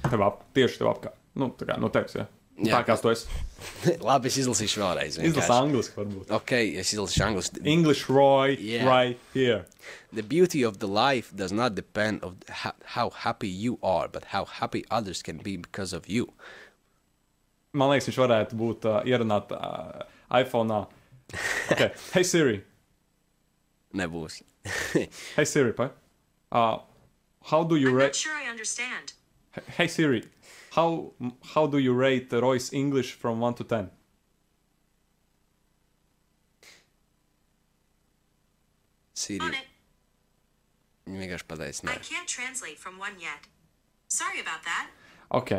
[0.03, 1.19] Tev ap, tieši tev apkārt.
[1.39, 2.23] Nu, tā kā no tevis, jā.
[2.27, 2.42] jā.
[2.63, 2.77] Jā.
[2.79, 3.27] Tā kā tu esi.
[4.09, 5.17] Labi, es izlasīšu vēlreiz.
[5.17, 5.55] Izlasi vienkārši.
[5.59, 6.31] angliski, varbūt.
[6.37, 6.51] Ok,
[6.81, 7.61] es izlasīšu angliski.
[7.67, 8.85] English Roy, Yeah.
[8.87, 9.65] right here.
[10.13, 14.25] The beauty of the life does not depend of ha how happy you are, but
[14.35, 16.31] how happy others can be because of you.
[17.73, 20.85] Man liekas, viņš varētu būt uh, ierunāt uh, iPhone.
[21.71, 21.89] Okay.
[22.13, 22.59] Hey Siri,
[23.95, 24.41] Nebūs.
[25.35, 25.89] hey Siri, pa?
[26.51, 26.77] Uh,
[27.49, 28.05] how do you I'm rate?
[28.13, 29.13] not sure I understand.
[29.77, 30.23] Hey Siri,
[30.75, 31.13] how
[31.53, 33.91] how do you rate Roy's English from one to ten?
[39.13, 39.61] Siri,
[41.07, 41.93] не vienkārši pataisnē.
[41.93, 43.47] I can't translate from one yet.
[44.07, 44.89] Sorry about that.
[45.33, 45.51] Ok,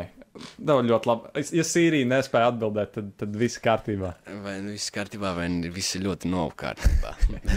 [0.61, 1.43] tā ļoti labi.
[1.57, 4.13] Ja Sīrija nespēja atbildēt, tad, tad viss kārtībā.
[4.45, 7.11] Vai nu viss kārtībā, vai nu viss ļoti nav kārtībā.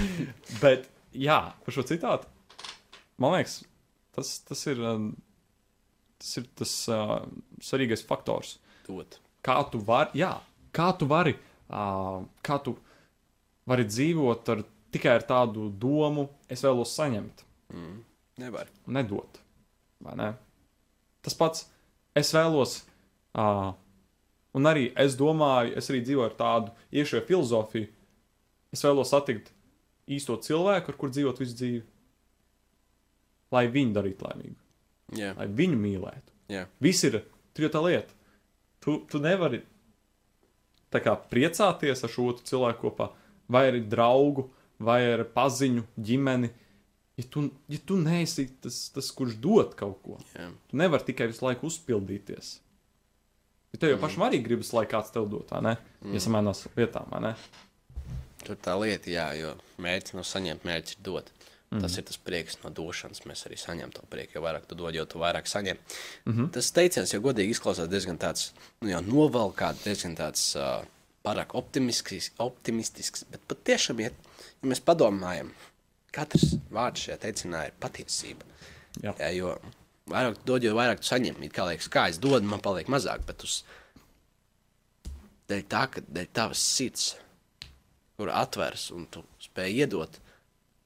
[0.65, 2.27] Bet, jā, par šo citātu,
[3.23, 3.61] man liekas,
[4.17, 5.13] tas, tas ir um,
[6.19, 7.21] tas, ir tas uh,
[7.62, 8.57] svarīgais faktors.
[8.87, 9.19] Dot.
[9.45, 10.33] Kā tu vari, jā,
[10.75, 11.35] kā tu vari,
[11.71, 12.77] uh, kā tu
[13.69, 14.62] vari dzīvot ar,
[14.95, 17.45] tikai ar tādu domu, es vēlos saņemt,
[18.41, 18.71] Nevar.
[18.87, 19.41] nedot.
[20.01, 20.31] vai Ne?
[21.23, 21.66] Tas pats,
[22.16, 22.81] es vēlos,
[23.37, 23.75] uh,
[24.57, 27.91] un arī es domāju, es arī dzīvoju ar tādu iekšējo filozofiju.
[28.73, 29.53] Es vēlos satikt
[30.09, 31.83] īsto cilvēku, ar kur dzīvot visu dzīvi,
[33.53, 34.57] lai viņu darītu laimīgu,
[35.17, 36.35] Jā, lai viņu mīlētu.
[36.53, 36.67] jā.
[36.85, 37.23] Viss ir
[37.57, 38.15] tur jau tā lieta.
[38.85, 39.63] Tu, tu nevari
[40.93, 43.11] tā kā priecāties ar šo cilvēku kopā,
[43.51, 44.49] vai ar draugu,
[44.79, 46.51] vai ar paziņu, ģimeni.
[47.19, 50.53] Ja tu, ja tu neesi tas, tas, kurš dod kaut ko, jā.
[50.71, 52.53] tu nevari tikai visu laiku uzpildīties.
[53.75, 54.05] Ja tev jau mm.
[54.05, 55.75] pašam arī gribas, lai kāds tev dod, ne?
[56.05, 56.15] Mm.
[56.15, 57.33] Ja samainās vietām, vai ne?
[58.45, 59.51] Tur tā lieta, jā, jo
[59.83, 61.33] mērķis nav saņemt, mērķis ir dot.
[61.69, 61.83] Mm.
[61.85, 63.27] Tas ir tas prieks no došanas.
[63.29, 64.39] Mēs arī saņemam to prieku.
[64.39, 65.77] Jo vairāk tu dod, jo tu vairāk saņem.
[66.25, 66.51] Mm -hmm.
[66.53, 70.85] Tas teiciens, jo godīgi izklausās diezgan tāds, nu, novalkāts, diezgan tāds uh,
[71.25, 73.25] pārāk optimistisks, optimistisks.
[73.31, 74.11] Bet patiešām, ja,
[74.62, 75.51] ja mēs padomājam,
[76.12, 78.45] katrs vārds šajā teicinā ir patiesība.
[79.03, 79.14] Jā.
[79.19, 79.59] Jā, jo
[80.07, 81.43] vairāk tu dod, jo vairāk tu saņem.
[81.43, 83.27] It kā liekas, kā es dodu, man paliek mazāk.
[83.27, 83.62] Bet uz
[85.51, 87.16] dēļ tā, ka dēļ tavas sirds,
[88.16, 90.19] kur atveras un tu spēj iedot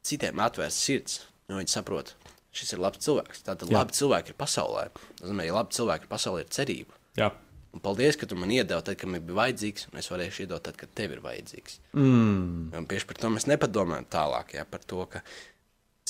[0.07, 2.15] citiem atvērt sirds, jo viņi saprot,
[2.55, 3.45] šis ir labs cilvēks.
[3.47, 3.79] Tātad Jā.
[3.79, 4.89] labi cilvēki ir pasaulē.
[4.93, 6.99] Tas nozīmē, ja labi cilvēki ir pasaulē, ir cerība.
[7.19, 7.31] Jā.
[7.73, 10.61] Un paldies, ka tu man iedevi, tad, kad man bija vajadzīgs, un es varēšu iedot,
[10.67, 11.79] tad, kad tev ir vajadzīgs.
[11.97, 12.85] Mm.
[12.91, 15.23] Tieši par to mēs nepadomājam tālāk, ja, par to, ka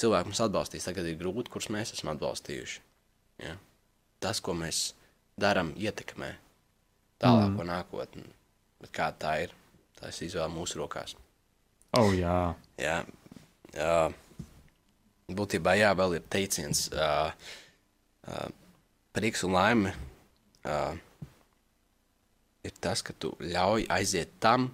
[0.01, 2.82] cilvēki mums atbalstīs, tagad ir grūti, kurus mēs esam atbalstījuši.
[3.47, 3.55] Ja.
[4.22, 4.88] Tas, ko mēs
[5.38, 6.32] darām, ietekmē
[7.22, 7.70] tālāko mm.
[7.70, 8.26] nākotni.
[8.82, 9.55] Bet kā tā ir,
[10.01, 11.14] tas izvēle mūsu rokās.
[11.99, 12.57] Oh, jā.
[12.80, 13.03] Jā,
[13.77, 13.97] jā.
[15.33, 17.33] būtībā jā, vēl ir teiciens, uh,
[18.29, 18.49] uh,
[19.16, 19.95] prieks un laime
[20.64, 20.95] uh,
[22.62, 24.70] ir tas, ka tu ļauj aiziet tam,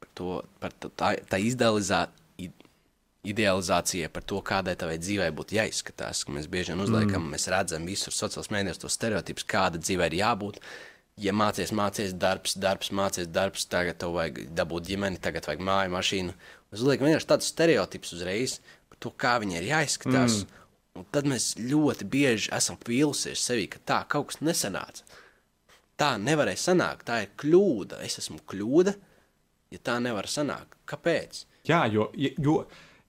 [0.00, 2.06] par to, par to, tā, tā izdalizā,
[2.40, 2.52] i-
[3.28, 6.24] idealizācija par to, kādai tavai dzīvei būtu jāizskatās.
[6.24, 7.34] ka Mēs bieži vien uzliekam, mm.
[7.36, 10.58] mēs redzam visur sociālajos mēdījos tos stereotipus, kāda dzīvei ir jābūt.
[11.20, 15.92] Ja mācies, mācies, darbs, darbs, mācies, darbs, tagad tev vajag dabūt ģimeni, tagad vajag māju,
[15.92, 16.36] mašīnu.
[16.72, 18.56] Mēs uzliekam vienkārši tādus stereotipus uzreiz
[18.88, 20.42] par to, kā viņi ir jāizskatās.
[20.42, 20.58] Mm.
[21.00, 25.04] Un tad mēs ļoti bieži esam vīlusies sevī, ka tā kaut kas nesanāca.
[26.00, 28.00] Tā nevarēja sanākt, tā ir kļūda.
[28.04, 28.94] Es esmu kļūda,
[29.72, 30.76] ja tā nevar sanākt.
[30.88, 31.44] Kāpēc?
[31.68, 32.56] Jā, jo, jo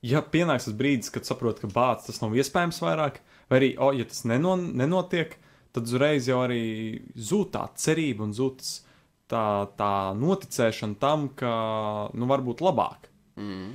[0.04, 3.94] ja pienāks tas brīdis, kad saprot, ka bācis tas nav iespējams vairāk, vai arī, oh,
[3.96, 5.38] ja tas neno, nenotiek,
[5.74, 6.64] tad uzreiz jau arī
[7.16, 8.62] zūd tā cerība un zūd
[9.32, 9.46] tā,
[9.80, 11.54] tā noticēšana tam, ka
[12.14, 13.10] nu, var būt labāk.
[13.40, 13.74] Mm.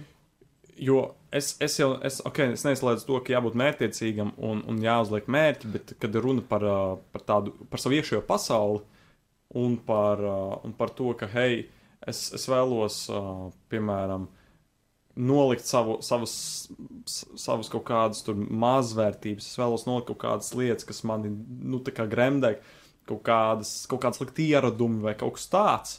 [0.78, 1.00] Jo
[1.34, 5.72] es, es jau, es, okay, es neizslēdzu to, ka jābūt mērķtiecīgam un, un jāuzliek mērķi,
[5.74, 6.64] bet kad runa par,
[7.12, 8.84] par tādu, par savu iekšējo pasauli
[9.58, 10.22] un par,
[10.64, 11.64] un par to, ka, hei,
[12.06, 13.06] es, es vēlos,
[13.72, 14.28] piemēram,
[15.18, 16.32] nolikt savu, savus,
[17.08, 22.06] savus kaut kādas mazvērtības, es vēlos nolikt kaut kādas lietas, kas mani, nu, tā kā
[22.10, 22.54] gremdē,
[23.08, 25.96] kaut kādas, kaut kādas likt ieradumi vai kaut kas tāds.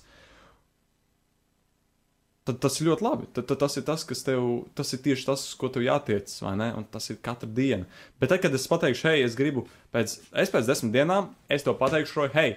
[2.50, 3.28] Tad tas ir ļoti labi.
[3.30, 6.32] Tad, tad tas ir tas, kas tev, tas ir tieši tas, uz ko tev jātiec,
[6.42, 6.72] vai ne?
[6.80, 7.86] Un tas ir katra diena.
[8.18, 11.76] Bet tad, kad es pateikšu, hei, es gribu, pēc, es pēc desmit dienām, es to
[11.78, 12.56] pateikšu, Roy, hei,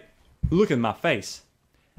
[0.48, 1.42] look at my face.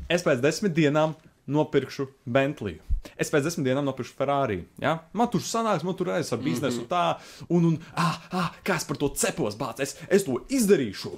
[0.09, 1.13] Es pēc desmit dienām
[1.53, 2.79] nopirkšu Bentley.
[3.19, 4.63] Es pēc desmit dienām nopirkšu Ferrari.
[4.81, 4.95] Ja?
[5.13, 6.89] Man tur sanāks, man tur ar biznesu mm -hmm.
[6.89, 11.13] tā, un, un ah, ah, kā es par to cepos, bāc, es, es to izdarīšu.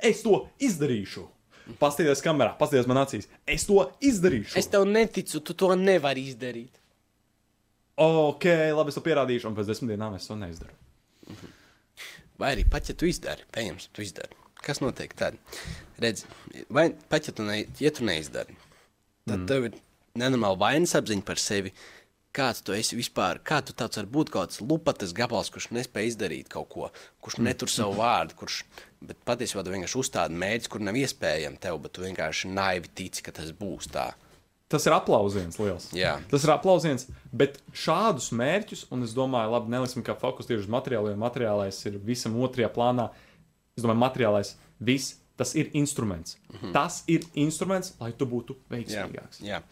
[0.00, 1.28] Es to izdarīšu.
[1.80, 3.28] Paskaties kamerā, paskaties man acīs.
[3.48, 4.58] Es to izdarīšu.
[4.60, 6.80] Es tev neticu, tu to nevari izdarīt.
[8.04, 10.74] Ok, labi, es to pierādīšu, un pēc desmit dienām es to neizdaru.
[12.40, 14.36] Vai arī pat ja tu izdari, pieņemsim, tu izdari.
[14.64, 15.36] Kas notiek tad?
[16.02, 16.24] Redz,
[16.72, 18.56] vai pat ja tu, ne, ja tu neizdari,
[19.28, 19.46] tad mm.
[19.50, 19.76] tev ir
[20.18, 21.70] nenormāla vainas apziņa par sevi.
[22.34, 23.38] Kāds tu esi vispār?
[23.46, 26.88] Kā tu tāds var būt kaut kāds lupatas gabals, kurš nespēj izdarīt kaut ko,
[27.22, 28.64] kurš netur savu vārdu, kurš,
[29.08, 33.22] bet patiesībā tu vienkārši uzstādi mērķis, kur nav iespējams tev, bet tu vienkārši naivi tici,
[33.22, 34.12] ka tas būs tā.
[34.68, 35.90] Tas ir aplausiens liels.
[35.94, 36.16] Jā.
[36.30, 40.70] Tas ir aplausiens, bet šādus mērķus, un es domāju, labi, neliksim kā fokus tieši uz
[40.72, 43.10] materiālu, jo materiālais ir visam otrajā plānā.
[43.76, 46.38] Es domāju, materiālais viss, tas ir instruments.
[46.48, 46.72] Mm -hmm.
[46.72, 49.42] Tas ir instruments, lai tu būtu Jā, veiksmīgāks.
[49.42, 49.62] jā.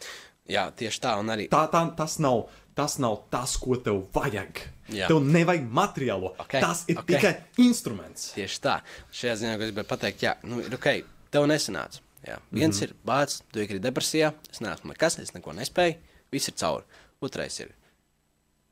[0.50, 4.62] Jā, tieši tā, un arī Tā, tā, tas, nav, tas nav tas, ko tev vajag.
[4.92, 5.08] Jā.
[5.08, 6.32] Tev nevajag materiālo.
[6.42, 7.08] Ok, Tas ir ok.
[7.08, 7.32] tikai
[7.64, 8.32] instruments.
[8.36, 8.78] Tieši tā.
[9.14, 10.88] Šajā ziņā es gribēju pateikt, jā, nu, ir ok,
[11.32, 12.02] tev nesanāca.
[12.22, 12.38] Jā.
[12.50, 12.90] Viens mm -hmm.
[12.90, 15.96] ir bācis, tu iekrīt depresijā, es neesmu nekas, es neko nespēju,
[16.32, 16.84] viss ir cauri.
[17.20, 17.74] Otrais ir,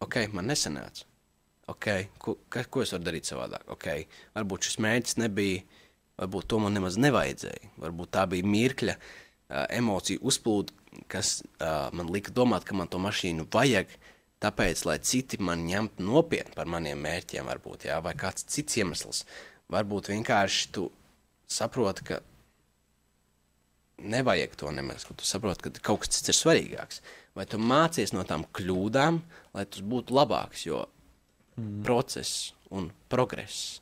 [0.00, 1.04] ok, man nesanāca.
[1.70, 1.86] Ok,
[2.18, 3.62] ko, ka, ko es varu darīt savādāk?
[3.68, 3.86] Ok,
[4.34, 5.62] varbūt šis mērķis nebija,
[6.18, 7.70] varbūt to man nemaz nevajadzēja.
[7.78, 10.72] Varbūt tā bija mirkļa uh, emocija uzplūde,
[11.10, 13.92] kas uh, man lika domāt, ka man to mašīnu vajag.
[14.40, 19.26] Tāpēc, lai citi man ņemtu nopietni par maniem mērķiem, varbūt, jā, vai kāds cits iemesls,
[19.68, 20.86] varbūt vienkārši tu
[21.50, 22.20] saproti, ka
[24.00, 27.02] nevajag to nemaz, ka tu saproti, ka kaut kas cits ir svarīgāks.
[27.36, 29.20] Vai tu mācies no tām kļūdām,
[29.54, 30.86] lai tas būtu labāks, jo
[31.60, 31.82] mm.
[31.86, 33.80] process un progress,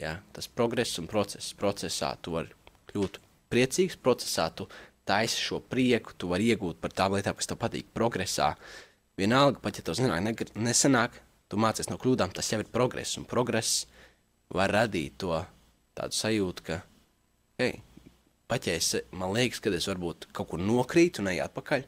[0.00, 2.52] jā, tas progress un process, procesā tu vari
[2.90, 3.20] kļūt
[3.52, 4.66] priecīgs, procesā tu
[5.06, 8.54] taisi šo prieku, tu vari iegūt par tām lietām, kas tev patīk progresā.
[9.16, 13.26] Vienalga, pat ja tev zināk, nesanāk, tu mācies no kļūdām, tas jau ir progress, un
[13.28, 13.86] progress
[14.52, 15.38] var radīt to
[15.96, 16.80] tādu sajūtu, ka,
[17.62, 17.78] hei,
[18.50, 21.86] pat ja es, man liekas, ka es varbūt kaut kur nokrītu un eju atpakaļ,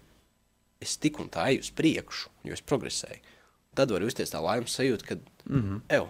[0.84, 3.34] es tik un tā eju uz priekšu, jo es progresēju.
[3.78, 5.80] Tad var justies tā laimes sajūta, ka, mm -hmm.
[5.98, 6.08] ew,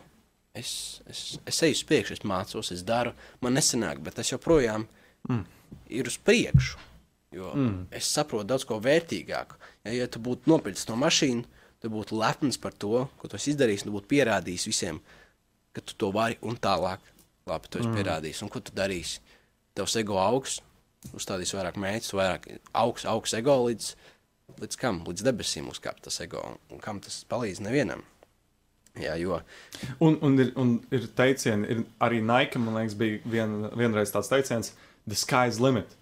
[0.54, 4.86] es, es, es eju uz priekšu, es mācos, es daru, man nesanāk, bet es joprojām
[5.28, 5.44] mm.
[5.88, 6.78] ir uz priekšu.
[7.34, 7.88] Jo mm.
[7.92, 9.58] es saprotu daudz ko vērtīgāku.
[9.84, 11.44] Ja, ja tu būtu nopircis no mašīnu,
[11.82, 15.00] tu būtu lepns par to, ko tu esi izdarījis, tu būtu pierādījis visiem,
[15.76, 17.04] ka tu to vari un tālāk.
[17.48, 17.96] Labi, tu esi mm.
[17.96, 19.20] pierādījis, un ko tu darīsi?
[19.76, 20.58] Tavs ego augs,
[21.16, 23.92] uzstādīs vairāk mērķus, vairāk augs, augs ego līdz,
[24.64, 25.02] līdz kam?
[25.06, 28.04] Līdz debesīm uzkāpt tas ego, un kam tas palīdz nevienam.
[28.98, 29.38] Jā, jo
[30.02, 34.30] Un, un, ir, un ir teicieni, ir arī Nike, man liekas, bija vien, vienreiz tāds
[34.32, 34.72] teiciens,
[35.06, 35.94] the sky's limit.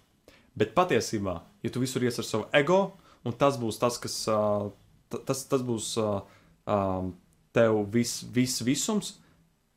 [0.57, 2.79] Bet patiesībā, ja tu visur ies ar savu ego,
[3.27, 4.69] un tas būs tas, kas uh,
[5.13, 6.21] ta- tas, tas būs uh,
[6.65, 7.11] um,
[7.53, 9.15] tev vis, vis, visums,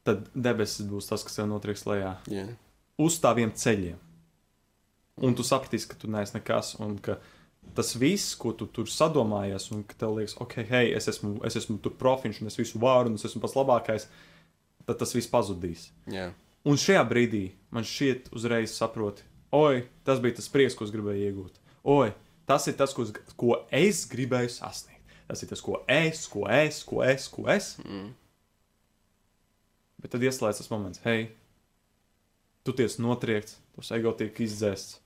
[0.07, 2.47] tad debesis būs tas, kas tev notrieks lejā jā,
[3.01, 3.99] uz tādiem ceļiem.
[5.21, 7.19] Un tu sapratīsi, ka tu neesi nekas, un ka
[7.77, 11.59] tas viss, ko tu tur sadomājies, un ka tev liekas, ok, hei, es esmu, es
[11.61, 14.09] esmu tur profiņš, un es visu varu, un es esmu pats labākais,
[14.89, 15.91] tad tas viss pazudīs.
[16.09, 16.31] jā,
[16.69, 19.23] Un šajā brīdī man šķiet, uzreiz saproti,
[19.57, 21.61] oi, tas bija tas prieks, ko es gribēju iegūt.
[21.91, 22.13] Oi,
[22.49, 25.19] tas ir tas, ko es, ko es gribēju sasniegt.
[25.31, 27.75] Tas ir tas, ko es, ko es, ko es, ko es.
[27.85, 28.09] Mm.
[30.01, 31.29] Bet tad ieslēdz tas moments, hei,
[32.65, 34.99] tu tiec notriekts, tos ego tiek izdzēsts.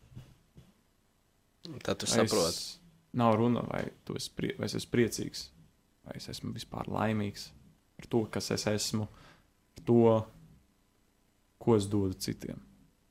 [1.83, 2.81] tad tu saproti.
[3.15, 5.45] Nav runa, vai, tu esi prie, vai es esmu priecīgs,
[6.07, 7.51] vai es esmu vispār laimīgs
[7.95, 9.07] par to, kas es esmu,
[9.77, 10.01] par to,
[11.63, 12.59] ko es dodu citiem.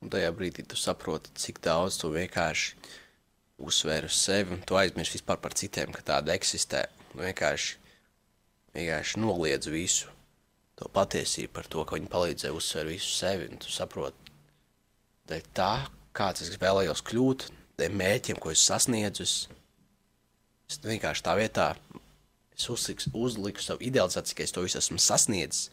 [0.03, 2.75] Un tajā brīdī tu saproti, cik daudz tu vienkārši
[3.63, 6.83] uzsver uz sevi, un tu aizmirsti vispār par citiem, ka tāda eksistē.
[7.11, 7.77] Tu vienkārši,
[8.75, 10.11] vienkārši noliedz visu
[10.79, 13.49] to patiesību par to, ka viņi palīdzēja uzsvērt visu sevi.
[13.53, 14.33] Un tu saproti,
[15.29, 15.73] ka tā,
[16.17, 17.47] kāds es vēlējos kļūt,
[17.79, 19.35] tiem mērķiem, ko es sasniedzu, es,
[20.69, 21.69] es vienkārši tā vietā
[22.57, 25.69] es uzliku, uzliku savu idealizāciju, ka es to visu esmu sasniedzis.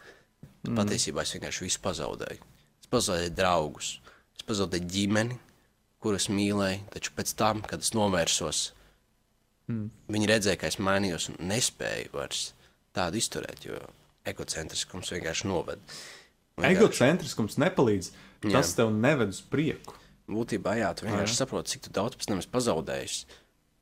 [0.64, 0.76] Mm.
[0.78, 2.47] Patiesībā es vienkārši visu pazaudēju.
[2.81, 3.91] Es pazaudēju draugus,
[4.41, 5.38] es pazaudēju ģimeni,
[6.01, 8.70] kurus mīlēju, taču pēc tam, kad es novērsos,
[9.68, 9.91] mm.
[10.16, 12.51] viņi redzēja, ka es mainījos un nespēju vairs
[12.97, 13.78] tādu izturēt, jo
[14.28, 15.82] egocentriskums vienkārši noved.
[16.57, 18.11] Vienkārši- Egocentriskums nepalīdz.
[18.41, 18.57] Jā.
[18.57, 19.97] Tas tev neved uz prieku.
[20.30, 21.43] Būtībā, jā, tu vienkārši Jā.
[21.43, 23.16] saproti, cik daudz pēc tam esi pazaudējis.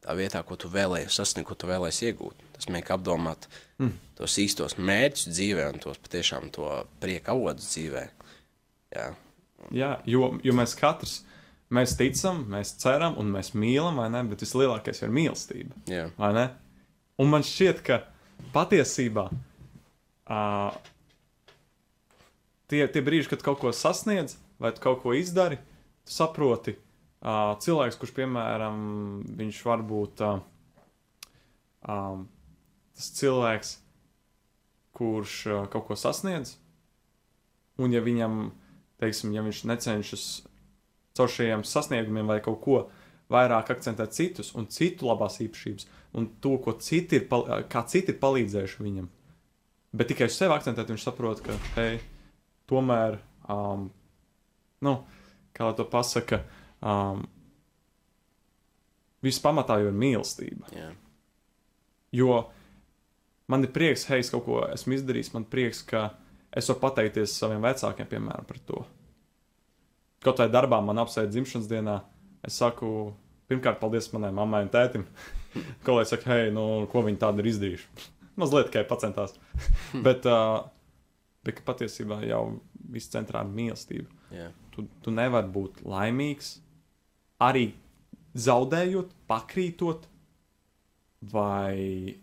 [0.03, 2.45] Tā vietā, ko tu vēlējies sasniegt, ko tu vēlējies iegūt.
[2.55, 3.49] Tas mēģina apdomāt
[3.79, 3.93] mm.
[4.17, 6.71] tos īstos mērķus dzīvē un tos patiešām to
[7.03, 8.09] prieka avotus dzīvē.
[8.97, 9.11] Jā,
[9.75, 11.23] Jā, jo, jo mēs katrs
[11.75, 14.23] mēs ticam, mēs ceram un mēs mīlam, vai ne?
[14.31, 15.77] Bet vislielākais ir mīlestība.
[15.91, 16.09] jā.
[16.21, 16.47] vai ne?
[17.19, 18.03] Un man šķiet, ka
[18.55, 20.77] patiesībā uh,
[22.71, 25.59] tie, tie brīži, kad kaut ko sasniedz, vai kaut ko izdari,
[26.07, 28.79] tu saproti, uh, cilvēks, kurš, piemēram,
[29.41, 30.39] viņš var būt uh,
[31.91, 32.25] um,
[32.95, 33.75] tas cilvēks,
[34.99, 36.55] kurš uh, kaut ko sasniedz,
[37.83, 38.49] un ja viņam,
[39.03, 40.25] teiksim, ja viņš necenšas
[41.19, 42.81] caur šiem sasniegumiem vai kaut ko
[43.33, 47.27] vairāk akcentēt citus un citu labās īpašības, un to, ko citi ir,
[47.69, 49.09] kā citi ir palīdzējuši viņam.
[49.99, 51.99] Bet tikai uz sevi akcentēt, viņš saprot, ka, hei,
[52.69, 53.19] tomēr,
[53.53, 53.89] um,
[54.85, 54.95] nu,
[55.57, 56.43] kā to pasaka,
[56.81, 57.25] um,
[59.25, 60.73] viss pamatā jau ir mīlestība.
[60.77, 60.93] jā.
[62.17, 62.47] Jo
[63.53, 66.11] man ir prieks, hei, es kaut ko esmu izdarījis, man ir prieks, ka
[66.53, 68.85] es varu pateikties saviem vecākiem, piemēram, par to.
[70.25, 71.99] Kaut vai darbā man apsveic dzimšanas dienā,
[72.47, 73.13] es saku,
[73.51, 75.07] pirmkārt, paldies manai mammai un tētim.
[75.87, 78.09] Ko lai saka, hei, nu, ko viņi tādu ir izdarījuši?
[78.41, 79.35] Mazliet tikai pacentās.
[80.07, 80.67] bet, uh,
[81.47, 82.43] bet patiesībā jau
[82.93, 84.09] viss centrā ir mīlestība.
[84.35, 84.51] Jā.
[84.75, 86.59] Tu, tu nevari būt laimīgs
[87.43, 87.73] arī
[88.39, 90.07] zaudējot, pakrītot,
[91.33, 92.19] vai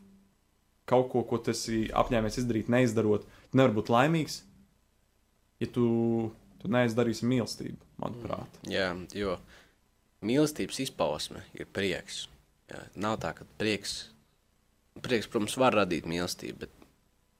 [0.87, 3.25] kaut ko, ko tu esi apņēmies izdarīt, neizdarot.
[3.55, 4.41] Tu nevari būt laimīgs,
[5.63, 5.85] ja tu,
[6.59, 8.57] tu neizdarīsi mīlestību, manuprāt.
[8.67, 9.37] Jā, jo
[10.27, 12.25] mīlestības izpausme ir prieks.
[12.67, 14.09] Jā, nav tā, ka prieks,
[14.99, 16.75] prieks, protams, var radīt mīlestību, bet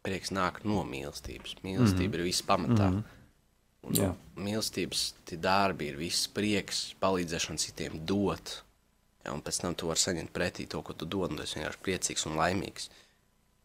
[0.08, 1.58] prieks nāk no mīlestības.
[1.66, 2.20] Mīlestība mm -hmm.
[2.22, 2.88] ir viss pamatā.
[2.94, 3.04] Mm -hmm.
[3.84, 8.64] Un no mīlestības darbi ir viss prieks, palīdzēšana citiem dot.
[9.26, 11.60] Jā, un pēc tam tu vari saņemt pretī to, ko tu dod, un tu esi
[11.60, 12.90] vienkārši priecīgs un laimīgs.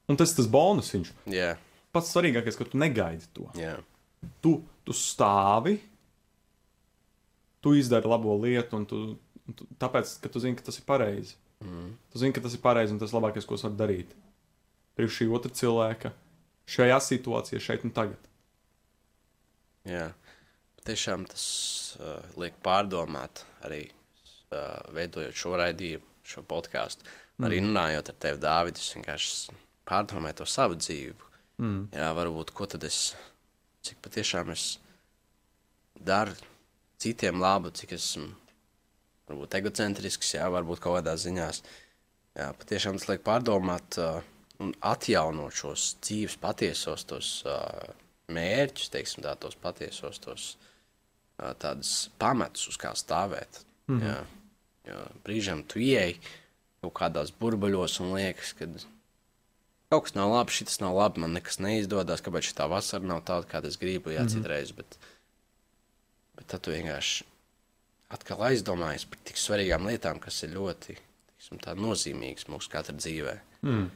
[0.09, 0.95] Un tas ir tas bonus.
[0.95, 1.13] Viņš.
[1.27, 1.57] Jā,
[1.95, 3.49] Pats svarīgākais, ka tu negaidi to.
[3.59, 3.77] jā,
[4.45, 4.53] Tu,
[4.85, 5.79] tu stāvi,
[7.65, 8.99] tu izdari labo lietu, un tu,
[9.49, 11.37] un tu, tāpēc, ka tu zini, ka tas ir pareizi.
[11.65, 11.93] Mm.
[12.13, 14.13] Tu zini, ka tas ir pareizi un tas labākais, ko es varu darīt.
[14.97, 16.13] Priekš šī otra cilvēka,
[16.71, 18.29] šajā situācijā, šeit un tagad.
[19.89, 20.11] jā.
[20.81, 21.43] Tiešām tas
[22.01, 27.05] uh, liek pārdomāt arī uh, veidojot šo raidījumu, šo podkāstu.
[27.37, 27.45] Mm.
[27.49, 31.13] Arī runājot ar tevi, Dārvid, es vienkārši pārdomāju to savu dzīvi.
[31.61, 31.91] Mm.
[31.93, 33.13] Jā, varbūt ko tad es,
[33.85, 34.79] cik patiešām es
[36.01, 36.33] daru
[37.01, 38.31] citiem labu, cik esmu
[39.31, 41.63] varbūt egocentrisks, jā, varbūt kaut kādās ziņās.
[42.39, 44.21] Jā, patiešām tas liek pārdomāt uh,
[44.63, 47.93] un atjaunot šos dzīves patiesos tos uh,
[48.33, 53.65] mērķus, teiksim tā, tos patiesos tos uh, tādus pamatus, uz kā stāvēt.
[53.91, 54.07] Mm -hmm.
[54.09, 54.19] jā,
[54.91, 56.17] jo brīžam tu ieej
[56.81, 58.67] kaut kādās burbuļos un liekas, ka
[59.91, 63.49] kaut kas nav labi, šis nav labi, man nekas neizdodas, kāpēc šī vasara nav tāda,
[63.51, 64.43] kāda es gribu, jā, mm -hmm.
[64.43, 64.73] citreiz.
[64.73, 64.99] Bet,
[66.37, 67.25] bet tad tu vienkārši
[68.09, 70.97] atkal aizdomājies par tik svarīgām lietām, kas ir ļoti
[71.41, 73.39] tiksim, tā, nozīmīgas mūsu katra dzīvē.
[73.63, 73.91] Mm.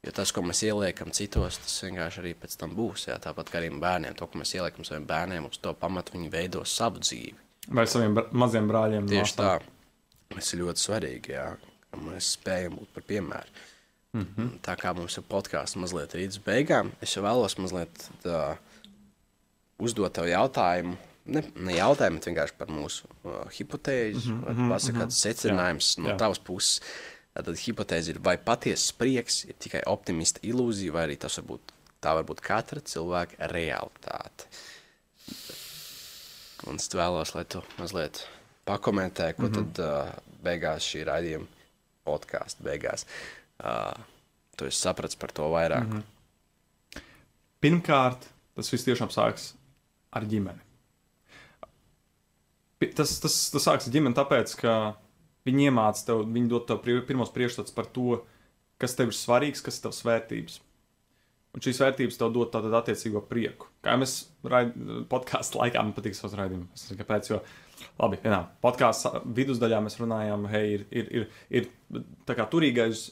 [0.00, 3.08] Jo tas, ko mēs ieliekam citos, tas vienkārši arī pēc tam būs.
[3.08, 6.30] Jā, tāpat kā arī bērniem, to, ko mēs ieliekam saviem bērniem, uz to pamatu viņi
[6.32, 7.36] veido savu dzīvi.
[7.68, 9.08] Vai saviem br maziem brāļiem?
[9.10, 9.60] Tieši māsām.
[9.60, 10.34] tā.
[10.34, 11.44] Tas ir ļoti svarīgi, jā,
[11.90, 13.60] ka mēs spējam būt par piemēru.
[14.12, 14.58] Mm -hmm.
[14.66, 18.56] Tā kā mums ir podkāsts mazliet līdz beigām, es jau vēlos mazliet tā,
[19.78, 20.96] uzdot tev jautājumu.
[21.30, 24.32] Ne, ne jautājumu, bet vienkārši par mūsu uh, hipotēzi.
[24.32, 25.20] Mm -hmm, pasakāt, mm -hmm.
[25.26, 26.16] secinājums jā, no jā.
[26.16, 26.80] tavas puses.
[27.34, 31.60] Tad hipotēze ir, vai patiesas prieks ir tikai optimista ilūzija, vai arī tas var būt,
[32.02, 34.44] tā var būt katra cilvēka realitāte.
[36.66, 38.26] Un es vēlos, lai tu mazliet
[38.64, 39.72] pakomentē, ko mm -hmm.
[39.72, 41.46] tad uh, beigās šī raidījuma
[42.04, 43.04] podkāstu beigās.
[43.04, 43.39] Uh,
[44.56, 45.86] tu esi sapratis par to vairāk.
[45.86, 47.02] Mm -hmm.
[47.60, 49.54] Pirmkārt, tas viss tiešām sākas
[50.12, 50.60] ar ģimeni.
[52.96, 54.96] Tas, tas, tas sākas ar ģimeni, tāpēc, ka
[55.44, 58.24] viņi iemāca tev, viņi dod tev pirmos priekšstats par to,
[58.80, 60.60] kas tev ir svarīgs, kas ir tavs vērtības.
[61.50, 63.66] Un šīs vērtības tev dod tādu attiecīgo prieku.
[63.82, 64.30] Kā mēs
[65.10, 66.70] podkāstu laikā man patīk savs raidījums.
[66.76, 67.40] Es nezinu, kāpēc, jo,
[67.98, 73.08] labi, vienā podkāstu vidusdaļā mēs runājām, hei, ir, ir, ir, ir tā kā turīgais,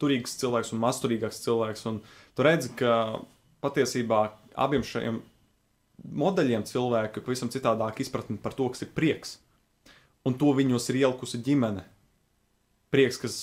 [0.00, 1.84] turīgs cilvēks un mazturīgāks cilvēks.
[1.90, 2.00] Un
[2.34, 3.20] tu redzi, ka
[3.64, 4.22] patiesībā
[4.60, 5.20] abiem šiem
[6.00, 9.38] modeļiem cilvēku ir pavisam citādāk izpratne par to, kas ir prieks.
[10.24, 11.84] Un to viņos ir ielikusi ģimene.
[12.92, 13.36] Prieks, kas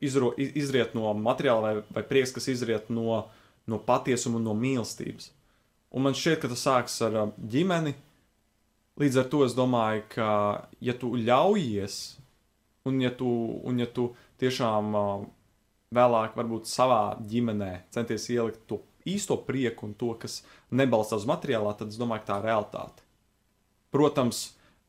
[0.00, 3.24] izro, iz- izriet no materiāla, vai, vai prieks, kas izriet no,
[3.66, 5.30] no patiesuma un no mīlestības.
[5.94, 7.94] Un man šķiet, ka tas sākas ar ā, ģimeni.
[8.98, 10.28] Līdz ar to es domāju, ka,
[10.82, 11.98] ja tu ļaujies,
[12.86, 13.30] un ja tu,
[13.66, 14.08] un ja tu
[14.42, 15.04] tiešām ā,
[15.94, 21.74] vēlāk, varbūt savā ģimenē, centies ielikt to īsto prieku un to, kas nebalstās uz materiālā,
[21.76, 23.04] tad es domāju, ka tā ir realitāte.
[23.94, 24.44] Protams,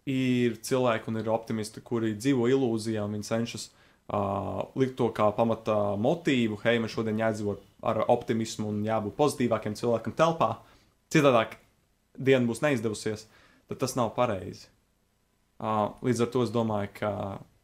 [0.09, 5.27] ir cilvēki un ir optimisti, kuri dzīvo ilūzijā un viņi cenšas uh, likt to kā
[5.35, 6.59] pamata motīvu.
[6.63, 10.51] Hei, man šodien jādzīvo ar optimismu un jābūt pozitīvākiem cilvēkam telpā.
[11.13, 11.57] Citādāk
[12.17, 13.27] diena būs neizdevusies,
[13.69, 14.69] tad tas nav pareizi.
[15.59, 17.11] Uh, līdz ar to es domāju, ka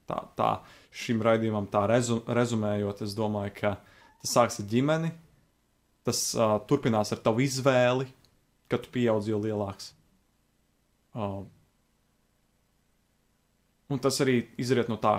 [0.10, 0.52] tā, tā
[0.92, 3.76] šim raidījumam tā rezu, rezumējot, es domāju, ka
[4.22, 5.12] tas sāks ar ģimeni,
[6.08, 8.10] tas uh, turpinās ar tavu izvēli,
[8.72, 9.92] kad tu pieaudz jau lielāks.
[11.16, 11.44] Uh,
[13.92, 15.16] un tas arī izriet no tā,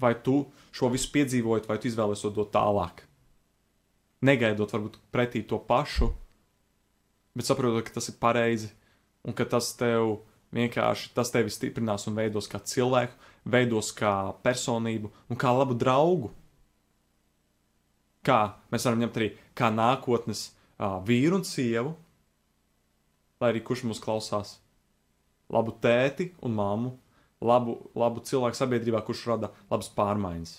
[0.00, 3.04] vai tu šo visu piedzīvojot, vai tu izvēlēsies to dot tālāk.
[4.24, 6.10] Negaidot varbūt pretī to pašu,
[7.34, 8.70] bet saprotot, ka tas ir pareizi
[9.24, 10.20] un ka tas tev
[10.54, 13.14] vienkārši tas tevi stiprinās un veidos kā cilvēku,
[13.44, 16.30] veidos kā personību un kā labu draugu.
[18.24, 18.38] Kā
[18.72, 20.46] mēs varam ņemt arī kā nākotnes
[20.80, 21.92] uh, vīru un sievu,
[23.42, 24.54] lai arī kurš mūs klausās,
[25.52, 26.94] labu tēti un mammu,
[27.44, 30.54] labu, labu cilvēku sabiedrībā, kurš rada labas pārmaiņas.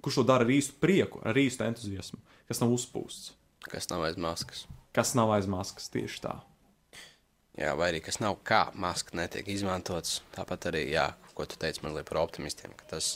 [0.00, 3.34] Kurš to dara ar īstu prieku, ar īstu entuziasmu, kas nav uzpūsts,
[3.66, 4.64] Kas nav aiz maskas.
[4.94, 6.36] kas nav aiz maskas tieši tā.
[7.56, 10.20] Jā, vai arī kas nav kā maska netiek izmantots.
[10.34, 13.14] Tāpat arī, jā, ko tu teici mazliet par optimistiem, ka tas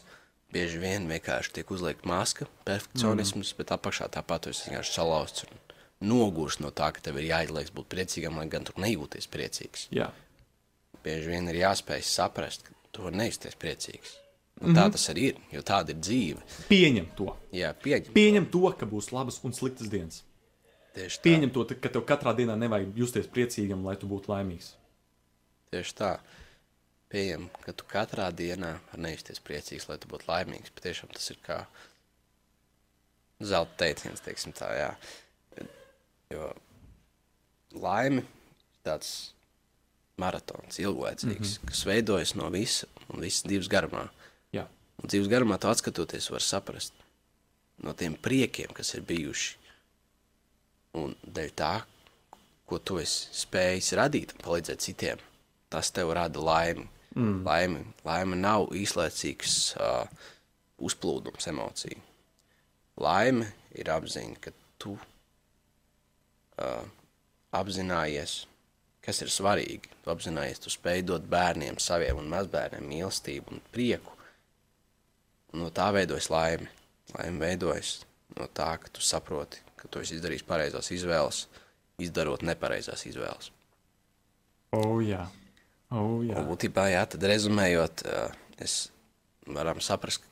[0.55, 3.59] bieži vien vienkārši tiek uzliekta maska, perfekcionisms, mm.
[3.61, 5.61] bet apakšā tāpat tu esi vienkārši salauzts un
[6.11, 9.87] nogurst no tā, ka tev ir jāizliekas būt priecīgam, lai gan tu nejūties priecīgs.
[9.95, 10.09] Jā,
[11.05, 14.17] Bieži vien ir jāspēj saprast, ka tu vari nejusties priecīgs.
[14.61, 16.43] Un tā tas arī ir, jo tāda ir dzīve.
[16.69, 17.31] pieņem to.
[17.57, 18.13] Jā, pieņem.
[18.13, 20.21] Pieņem to, ka būs labas un sliktas dienas.
[20.95, 21.23] Tieši tā.
[21.27, 24.73] Pieņem to, ka tev katrā dienā nevajag justies priecīgam, lai tu būtu laimīgs.
[25.71, 26.13] Tieši tā.
[27.11, 30.75] Pieņem, ka tu katrā dienā vari nejusties priecīgs, lai tu būtu laimīgs.
[30.75, 31.61] Patiešām tas ir kā
[33.43, 34.91] zelta teiciens, teiksim tā, jā.
[36.31, 36.53] Jo
[37.75, 38.29] laime ir
[38.87, 39.33] tāds
[40.21, 41.69] maratons, ilglaicīgs, mm -hmm.
[41.69, 44.09] kas veidojas no visa un visas dzīves garumā.
[44.53, 44.67] Jā,
[45.01, 46.93] Un dzīves garumā tu atskatoties, var saprast
[47.81, 49.57] no tiem priekiem, kas ir bijuši.
[50.99, 51.75] Un dēļ tā,
[52.67, 55.23] ko tu esi spējis radīt un palīdzēt citiem,
[55.71, 56.87] tas tev rada laimi.
[57.15, 57.41] Mm.
[57.47, 60.05] Laime, laime nav īslaicīgs uh,
[60.79, 61.99] uzplūdums emociju.
[63.03, 66.85] Laime ir apziņa, ka tu uh,
[67.57, 68.45] apzinājies,
[69.03, 69.91] kas ir svarīgi.
[70.05, 74.15] Tu apzinājies, tu spēj dot bērniem, saviem un mazbērniem mīlestību un prieku.
[75.51, 76.71] Un no tā veidojas laime.
[77.17, 78.05] Laime veidojas
[78.39, 81.45] no tā, ka tu saproti, ka tu esi izdarījis pareizās izvēles,
[82.01, 83.51] izdarot nepareizās izvēles.
[84.77, 85.25] oh, jā.
[85.91, 86.37] Oh, jā.
[86.39, 88.05] Un būtībā, jā, tad rezumējot,
[88.63, 88.75] es
[89.51, 90.23] varam saprast,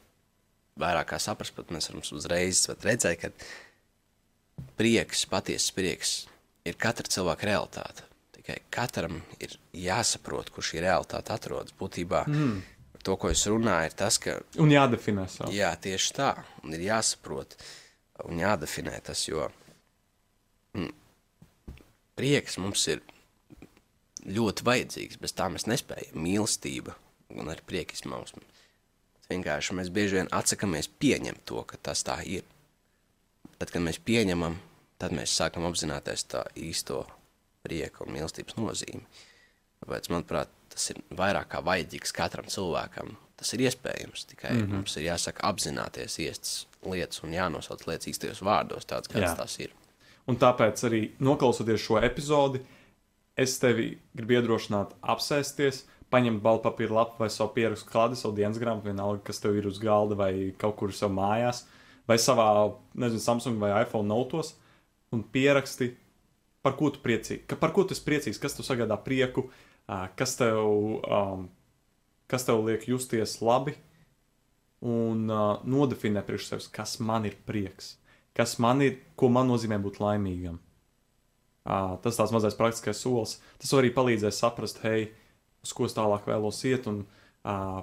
[0.78, 6.12] vairāk kā saprast, pat mēs varam uzreiz redzēt, ka prieks, patiesas prieks
[6.68, 8.06] ir katra cilvēka realitāte.
[8.36, 11.74] Tikai katram ir jāsaprot, kur šī realitāte atrodas.
[11.78, 12.54] Būtībā mm.
[13.02, 15.52] to, ko es runāju, ir tas, ka Un jādefinē savu.
[15.56, 16.32] Jā, tieši tā.
[16.62, 17.58] Un ir jāsaprot
[18.26, 19.46] un jādefinē tas, jo
[20.74, 20.90] mm,
[22.18, 23.02] prieks mums ir
[24.28, 25.20] ļoti vajadzīgs.
[25.22, 26.18] Bez tā mēs nespējam.
[26.24, 26.96] Mīlestība
[27.36, 28.42] un arī prieka izmausme.
[29.28, 32.46] Vienkārši mēs bieži vien atsakāmies pieņemt to, ka tas tā ir.
[33.58, 34.56] Tad, kad mēs pieņemam,
[34.98, 37.02] tad mēs sākam apzināties tā īsto
[37.66, 39.02] prieka un mīlestības nozīmi.
[39.82, 43.12] Tāpēc, manuprāt, tas ir vairāk kā vajadzīgs katram cilvēkam.
[43.38, 44.26] Tas ir iespējams.
[44.32, 44.72] Tikai mm -hmm.
[44.74, 49.36] mums ir jāsaka, apzināties iestas lietas un jānosauc lietas īstajos vārdos, tāds kāds Jā.
[49.36, 49.74] tas ir.
[50.28, 52.60] Un tāpēc arī noklausoties šo epizodi,
[53.36, 58.88] es tevi gribu iedrošināt, apsēsties, paņemt balpapīra lapu vai savu pierakstu klādi, savu dienas grāmatu,
[58.90, 61.64] vienalga, kas tev ir uz galda vai kaut kur savā mājās,
[62.08, 62.48] vai savā,
[62.94, 64.54] nezinu, Samsung vai iPhone notos,
[65.12, 65.92] un pieraksti,
[66.64, 69.48] par ko tu priecīgi, par ko tu esi priecīgs, kas tev sagādā prieku,
[70.16, 70.58] kas tev,
[71.04, 71.48] um,
[72.30, 73.74] kas tev liek justies labi,
[74.84, 77.96] un uh, nodefinē priekš sevis, kas man ir prieks,
[78.36, 80.60] kas man ir, ko man nozīmē būt laimīgam.
[81.68, 83.36] Uh, tas tāds mazais praktiskais solis.
[83.60, 85.10] Tas arī palīdzēs saprast, hei,
[85.64, 86.86] uz ko es tālāk vēlos iet.
[86.88, 87.02] Un,
[87.44, 87.82] uh,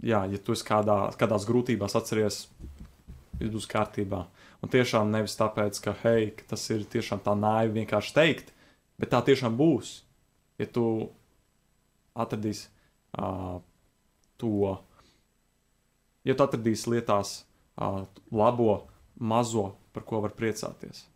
[0.00, 2.46] jā, ja tu esi kādā, kādās grūtībās, atceries,
[3.42, 4.22] ir uz kārtībā.
[4.62, 8.54] Un tiešām nevis tāpēc, ka, hei, ka tas ir tiešām tā naivi vienkārši teikt,
[8.98, 9.98] bet tā tiešām būs.
[10.58, 10.86] Ja tu
[12.18, 12.66] atradīsi
[13.16, 13.58] uh,
[14.38, 14.76] to
[16.28, 17.42] ja tu atradīsi lietās
[17.80, 18.02] uh,
[18.34, 18.72] labo,
[19.18, 21.06] mazo, par ko var priecāties.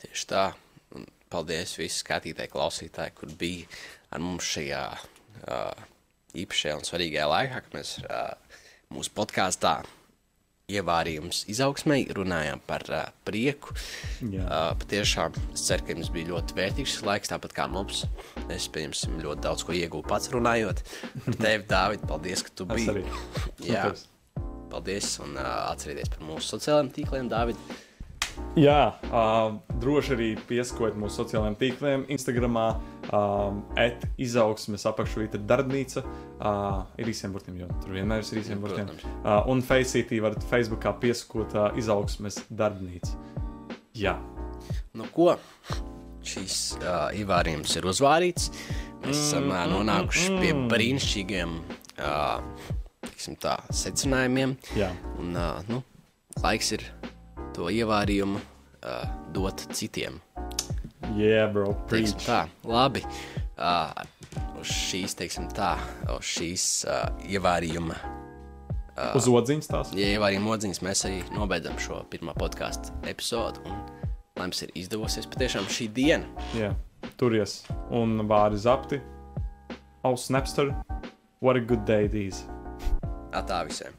[0.00, 0.50] Tieši tā.
[0.96, 3.68] Un paldies visi skatītāji, klausītāji, kur bija
[4.10, 5.86] ar mums šajā uh,
[6.40, 8.58] īpašajā un svarīgajā laikā, kad mēs uh,
[8.94, 9.78] mūsu podkāstā
[10.76, 13.74] ievārījums izaugsmai runājām par uh, prieku.
[14.22, 14.44] Jā.
[14.44, 18.04] Uh, patiešām es ceru, ka jums bija ļoti vērtīgs laiks, tāpat kā mums.
[18.48, 20.82] Es, pieņemsim, ļoti daudz ko iegūstu pats runājot.
[21.26, 23.04] Ar tevi, Dārvid, paldies, ka tu biji.
[23.70, 23.90] Jā,
[24.72, 27.70] paldies un uh, atcerieties par mūsu sociālajiem tīkliem, Dārvid.
[28.58, 32.06] Jā, uh, droši arī piesakojiet mūsu sociālajiem tīkliem.
[32.14, 32.56] Instagram,
[33.12, 33.62] um,
[34.18, 36.04] izaugsmes apakšvieta darbnīca.
[36.40, 38.90] Uh, ir īsiem burtiem, jo tur vienmēr ir īsiem burtiem.
[39.20, 43.16] Uh, un Faceitī varat Facebookā piesakot uh, izaugsmes darbnīca.
[43.98, 44.14] Jā,
[44.94, 45.34] Nu, ko?
[46.26, 48.50] Šīs uh, ievārījums ir uzvārīts.
[49.04, 51.54] Mēs esam uh, nonākuši pie brīnišķīgiem
[52.02, 52.66] uh,
[53.40, 54.56] tā, secinājumiem.
[54.76, 54.90] jā.
[55.22, 55.80] Un, uh, nu,
[56.42, 56.84] laiks ir
[57.56, 60.20] to ievārījumu uh, dot citiem.
[61.16, 62.26] Yeah, bro, Teiksim preach.
[62.28, 63.02] tā, labi.
[63.60, 63.92] Uh,
[64.60, 65.74] uz šīs, teiksim tā,
[66.16, 67.96] uz šīs uh, ievārījuma,
[69.16, 69.90] Uz odziņas tās.
[69.96, 73.62] ja ievārījuma odziņas mēs arī nobeidzam šo pirmā podkāstu epizodu.
[73.64, 73.78] Un,
[74.36, 76.28] lai mums ir izdevosies patiešām šī diena.
[76.56, 76.74] Jā,
[77.20, 77.62] turies.
[77.90, 79.00] Un vārdi zapti,
[80.04, 80.74] auss Napster,
[81.40, 82.44] What a good day these.
[83.32, 83.96] Atā visiem!